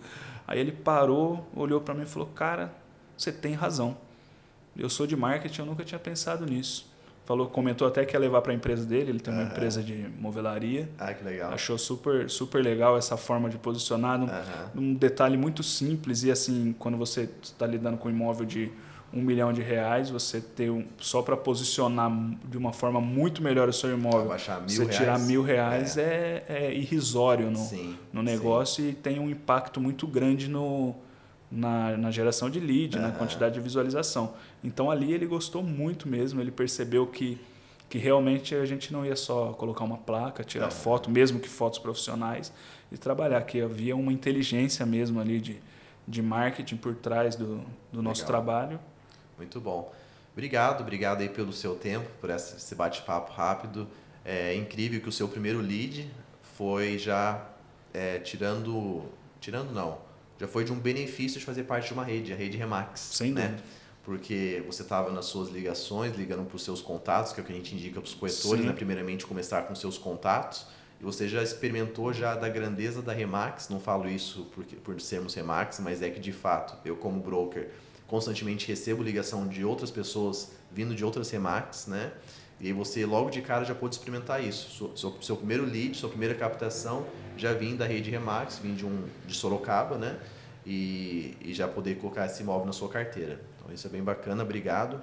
Aí 0.46 0.58
ele 0.58 0.72
parou, 0.72 1.48
olhou 1.54 1.80
para 1.80 1.94
mim 1.94 2.02
e 2.02 2.06
falou: 2.06 2.28
Cara, 2.34 2.72
você 3.16 3.30
tem 3.30 3.54
razão. 3.54 3.96
Eu 4.76 4.90
sou 4.90 5.06
de 5.06 5.16
marketing, 5.16 5.60
eu 5.60 5.66
nunca 5.66 5.84
tinha 5.84 5.98
pensado 5.98 6.44
nisso. 6.44 6.91
Falou, 7.32 7.46
comentou 7.46 7.88
até 7.88 8.04
que 8.04 8.14
ia 8.14 8.20
levar 8.20 8.42
para 8.42 8.52
a 8.52 8.54
empresa 8.54 8.84
dele. 8.84 9.08
Ele 9.10 9.18
tem 9.18 9.32
uma 9.32 9.42
Aham. 9.44 9.50
empresa 9.52 9.82
de 9.82 10.06
movelaria. 10.18 10.86
Ah, 10.98 11.14
que 11.14 11.24
legal. 11.24 11.50
Achou 11.50 11.78
super, 11.78 12.28
super 12.28 12.62
legal 12.62 12.98
essa 12.98 13.16
forma 13.16 13.48
de 13.48 13.56
posicionar. 13.56 14.18
num- 14.18 14.26
Aham. 14.26 14.70
um 14.76 14.92
detalhe 14.92 15.38
muito 15.38 15.62
simples 15.62 16.24
e 16.24 16.30
assim 16.30 16.74
quando 16.78 16.98
você 16.98 17.26
está 17.42 17.66
lidando 17.66 17.96
com 17.96 18.08
um 18.08 18.10
imóvel 18.10 18.44
de 18.44 18.70
um 19.14 19.22
milhão 19.22 19.50
de 19.50 19.62
reais 19.62 20.10
você 20.10 20.42
ter 20.42 20.70
um, 20.70 20.84
só 20.98 21.22
para 21.22 21.34
posicionar 21.36 22.10
de 22.50 22.58
uma 22.58 22.72
forma 22.74 23.00
muito 23.00 23.42
melhor 23.42 23.66
o 23.68 23.72
seu 23.72 23.92
imóvel 23.94 24.28
mil 24.28 24.38
você 24.68 24.82
reais. 24.82 24.96
tirar 24.96 25.18
mil 25.18 25.42
reais 25.42 25.96
é, 25.96 26.44
é 26.48 26.74
irrisório 26.74 27.50
no, 27.50 27.56
Sim, 27.58 27.96
no 28.12 28.22
negócio 28.22 28.84
e 28.86 28.92
tem 28.92 29.18
um 29.18 29.30
impacto 29.30 29.80
muito 29.80 30.06
grande 30.06 30.48
no, 30.48 30.94
na, 31.52 31.96
na 31.98 32.10
geração 32.10 32.48
de 32.48 32.58
lead, 32.58 32.96
uhum. 32.96 33.02
na 33.02 33.12
quantidade 33.12 33.54
de 33.54 33.60
visualização. 33.60 34.32
Então 34.64 34.90
ali 34.90 35.12
ele 35.12 35.26
gostou 35.26 35.62
muito 35.62 36.08
mesmo, 36.08 36.40
ele 36.40 36.50
percebeu 36.50 37.06
que, 37.06 37.38
que 37.90 37.98
realmente 37.98 38.54
a 38.54 38.64
gente 38.64 38.90
não 38.90 39.04
ia 39.04 39.14
só 39.14 39.52
colocar 39.52 39.84
uma 39.84 39.98
placa, 39.98 40.42
tirar 40.42 40.66
uhum. 40.66 40.70
foto, 40.70 41.10
mesmo 41.10 41.38
que 41.38 41.48
fotos 41.48 41.78
profissionais, 41.78 42.50
e 42.90 42.96
trabalhar, 42.96 43.42
que 43.42 43.60
havia 43.60 43.94
uma 43.94 44.12
inteligência 44.12 44.86
mesmo 44.86 45.20
ali 45.20 45.40
de, 45.40 45.60
de 46.08 46.22
marketing 46.22 46.76
por 46.76 46.94
trás 46.94 47.36
do, 47.36 47.62
do 47.92 48.02
nosso 48.02 48.24
trabalho. 48.24 48.80
Muito 49.36 49.60
bom. 49.60 49.92
Obrigado, 50.32 50.80
obrigado 50.80 51.20
aí 51.20 51.28
pelo 51.28 51.52
seu 51.52 51.74
tempo, 51.74 52.08
por 52.18 52.30
esse 52.30 52.74
bate-papo 52.74 53.32
rápido. 53.32 53.86
É 54.24 54.54
incrível 54.54 55.00
que 55.00 55.08
o 55.08 55.12
seu 55.12 55.28
primeiro 55.28 55.60
lead 55.60 56.10
foi 56.56 56.96
já 56.96 57.46
é, 57.92 58.18
tirando, 58.18 59.04
tirando 59.40 59.72
não, 59.72 59.98
já 60.42 60.48
foi 60.48 60.64
de 60.64 60.72
um 60.72 60.78
benefício 60.78 61.38
de 61.38 61.46
fazer 61.46 61.62
parte 61.62 61.86
de 61.86 61.92
uma 61.92 62.02
rede, 62.02 62.32
a 62.32 62.36
rede 62.36 62.56
Remax. 62.56 62.98
Sem 63.12 63.30
né? 63.30 63.42
dúvida. 63.46 63.62
Porque 64.02 64.60
você 64.66 64.82
estava 64.82 65.12
nas 65.12 65.26
suas 65.26 65.48
ligações, 65.50 66.16
ligando 66.16 66.44
para 66.44 66.56
os 66.56 66.64
seus 66.64 66.82
contatos, 66.82 67.32
que 67.32 67.38
é 67.38 67.44
o 67.44 67.46
que 67.46 67.52
a 67.52 67.54
gente 67.54 67.72
indica 67.76 68.00
para 68.00 68.08
os 68.08 68.14
corretores, 68.14 68.64
né? 68.64 68.72
primeiramente 68.72 69.24
começar 69.24 69.62
com 69.62 69.74
seus 69.76 69.96
contatos. 69.96 70.66
E 71.00 71.04
você 71.04 71.28
já 71.28 71.44
experimentou 71.44 72.12
já 72.12 72.34
da 72.34 72.48
grandeza 72.48 73.00
da 73.00 73.12
Remax, 73.12 73.68
não 73.68 73.78
falo 73.78 74.08
isso 74.08 74.50
porque, 74.52 74.74
por 74.74 75.00
sermos 75.00 75.32
Remax, 75.34 75.78
mas 75.78 76.02
é 76.02 76.10
que 76.10 76.18
de 76.18 76.32
fato, 76.32 76.76
eu 76.84 76.96
como 76.96 77.20
broker, 77.20 77.68
constantemente 78.08 78.66
recebo 78.66 79.00
ligação 79.00 79.46
de 79.46 79.64
outras 79.64 79.92
pessoas 79.92 80.50
vindo 80.72 80.92
de 80.92 81.04
outras 81.04 81.30
Remax, 81.30 81.86
né? 81.86 82.10
E 82.62 82.68
aí 82.68 82.72
você 82.72 83.04
logo 83.04 83.28
de 83.28 83.42
cara 83.42 83.64
já 83.64 83.74
pôde 83.74 83.96
experimentar 83.96 84.42
isso. 84.42 84.92
Seu, 84.96 85.20
seu 85.20 85.36
primeiro 85.36 85.64
lead, 85.64 85.96
sua 85.96 86.08
primeira 86.08 86.32
captação 86.32 87.04
já 87.36 87.52
vim 87.52 87.74
da 87.74 87.84
rede 87.84 88.08
Remax, 88.08 88.58
vim 88.58 88.74
de, 88.74 88.86
um, 88.86 89.04
de 89.26 89.34
Sorocaba, 89.34 89.98
né? 89.98 90.16
E, 90.64 91.36
e 91.40 91.52
já 91.52 91.66
poder 91.66 91.96
colocar 91.96 92.26
esse 92.26 92.40
imóvel 92.40 92.64
na 92.64 92.72
sua 92.72 92.88
carteira. 92.88 93.40
Então 93.56 93.74
isso 93.74 93.84
é 93.84 93.90
bem 93.90 94.00
bacana, 94.00 94.44
obrigado. 94.44 95.02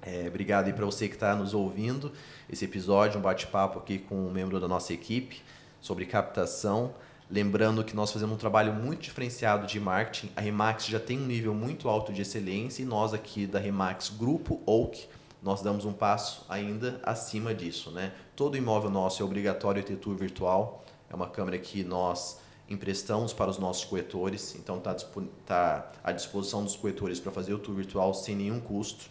É, 0.00 0.28
obrigado 0.28 0.66
aí 0.66 0.72
para 0.72 0.84
você 0.84 1.08
que 1.08 1.14
está 1.14 1.34
nos 1.34 1.52
ouvindo. 1.52 2.12
Esse 2.48 2.64
episódio, 2.64 3.18
um 3.18 3.22
bate-papo 3.22 3.80
aqui 3.80 3.98
com 3.98 4.14
um 4.14 4.30
membro 4.30 4.60
da 4.60 4.68
nossa 4.68 4.92
equipe 4.92 5.42
sobre 5.80 6.06
captação. 6.06 6.94
Lembrando 7.28 7.82
que 7.82 7.96
nós 7.96 8.12
fazemos 8.12 8.36
um 8.36 8.38
trabalho 8.38 8.72
muito 8.72 9.00
diferenciado 9.00 9.66
de 9.66 9.80
marketing. 9.80 10.30
A 10.36 10.40
Remax 10.40 10.86
já 10.86 11.00
tem 11.00 11.18
um 11.18 11.26
nível 11.26 11.54
muito 11.54 11.88
alto 11.88 12.12
de 12.12 12.22
excelência 12.22 12.82
e 12.82 12.84
nós 12.84 13.12
aqui 13.12 13.48
da 13.48 13.58
Remax 13.58 14.10
Grupo 14.10 14.62
Oak 14.64 15.08
nós 15.44 15.60
damos 15.60 15.84
um 15.84 15.92
passo 15.92 16.46
ainda 16.48 16.98
acima 17.02 17.54
disso. 17.54 17.90
Né? 17.90 18.12
Todo 18.34 18.56
imóvel 18.56 18.88
nosso 18.88 19.22
é 19.22 19.24
obrigatório 19.24 19.82
ter 19.82 19.96
tour 19.96 20.16
virtual, 20.16 20.82
é 21.10 21.14
uma 21.14 21.28
câmera 21.28 21.58
que 21.58 21.84
nós 21.84 22.40
emprestamos 22.66 23.34
para 23.34 23.50
os 23.50 23.58
nossos 23.58 23.84
corretores, 23.84 24.56
então 24.56 24.78
está 24.78 24.94
tá 25.44 25.92
à 26.02 26.12
disposição 26.12 26.64
dos 26.64 26.74
corretores 26.74 27.20
para 27.20 27.30
fazer 27.30 27.52
o 27.52 27.58
tour 27.58 27.74
virtual 27.74 28.14
sem 28.14 28.34
nenhum 28.34 28.58
custo. 28.58 29.10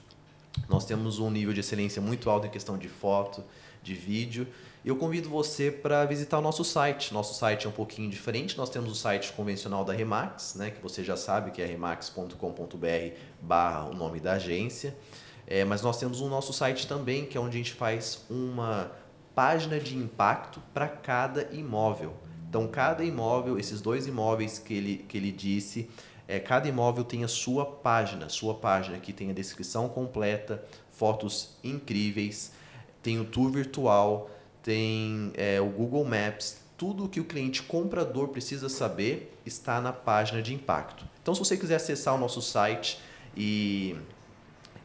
Nós 0.67 0.86
temos 0.86 1.19
um 1.19 1.30
nível 1.30 1.54
de 1.54 1.60
excelência 1.60 2.02
muito 2.02 2.28
alto 2.32 2.48
em 2.48 2.50
questão 2.50 2.80
de 2.80 2.89
foto, 2.89 3.43
de 3.84 3.93
vídeo. 3.93 4.48
Eu 4.84 4.96
convido 4.96 5.30
você 5.30 5.72
para 5.72 6.04
visitar 6.06 6.39
o 6.39 6.41
nosso 6.41 6.63
site. 6.63 7.13
Nosso 7.13 7.34
site 7.34 7.65
é 7.65 7.69
um 7.69 7.74
pouquinho 7.74 8.10
diferente. 8.10 8.58
Nós 8.58 8.69
temos 8.69 8.91
o 8.91 8.96
site 8.96 9.32
convencional 9.34 9.86
da 9.86 9.93
Remax, 9.93 10.56
né, 10.56 10.72
que 10.72 10.82
você 10.82 11.04
já 11.04 11.15
sabe 11.15 11.52
que 11.52 11.62
é 11.62 11.65
remax.com.br 11.65 12.36
barra 13.41 13.86
o 13.86 13.93
nome 13.93 14.19
da 14.19 14.34
agência. 14.34 14.96
É, 15.47 15.63
mas 15.65 15.82
nós 15.82 15.97
temos 15.99 16.21
o 16.21 16.29
nosso 16.29 16.53
site 16.53 16.88
também, 16.88 17.25
que 17.25 17.38
é 17.38 17.41
onde 17.41 17.56
a 17.56 17.58
gente 17.58 17.73
faz 17.73 18.25
uma 18.29 18.91
página 19.36 19.79
de 19.79 19.95
impacto 19.97 20.62
para 20.73 20.88
cada 20.88 21.49
imóvel. 21.53 22.13
Então, 22.47 22.67
cada 22.67 23.03
imóvel, 23.03 23.58
esses 23.58 23.82
dois 23.82 24.06
imóveis 24.06 24.60
que 24.60 24.73
ele, 24.73 25.06
que 25.10 25.17
ele 25.17 25.32
disse, 25.32 25.89
é, 26.27 26.39
cada 26.39 26.67
imóvel 26.67 27.03
tem 27.03 27.23
a 27.23 27.27
sua 27.27 27.65
página, 27.65 28.29
sua 28.29 28.53
página 28.53 28.97
que 28.99 29.12
tem 29.12 29.29
a 29.29 29.34
descrição 29.34 29.89
completa, 29.89 30.63
fotos 30.91 31.58
incríveis, 31.63 32.51
tem 33.01 33.19
o 33.19 33.25
tour 33.25 33.51
virtual, 33.51 34.29
tem 34.62 35.32
é, 35.36 35.60
o 35.60 35.65
Google 35.65 36.06
Maps, 36.06 36.62
tudo 36.77 37.06
o 37.06 37.10
que 37.10 37.19
o 37.19 37.25
cliente 37.25 37.63
comprador 37.63 38.29
precisa 38.29 38.69
saber 38.69 39.34
está 39.45 39.82
na 39.82 39.91
página 39.91 40.41
de 40.41 40.53
impacto. 40.53 41.06
Então, 41.21 41.34
se 41.34 41.39
você 41.39 41.58
quiser 41.58 41.75
acessar 41.75 42.15
o 42.15 42.17
nosso 42.17 42.41
site 42.41 42.99
e 43.36 43.95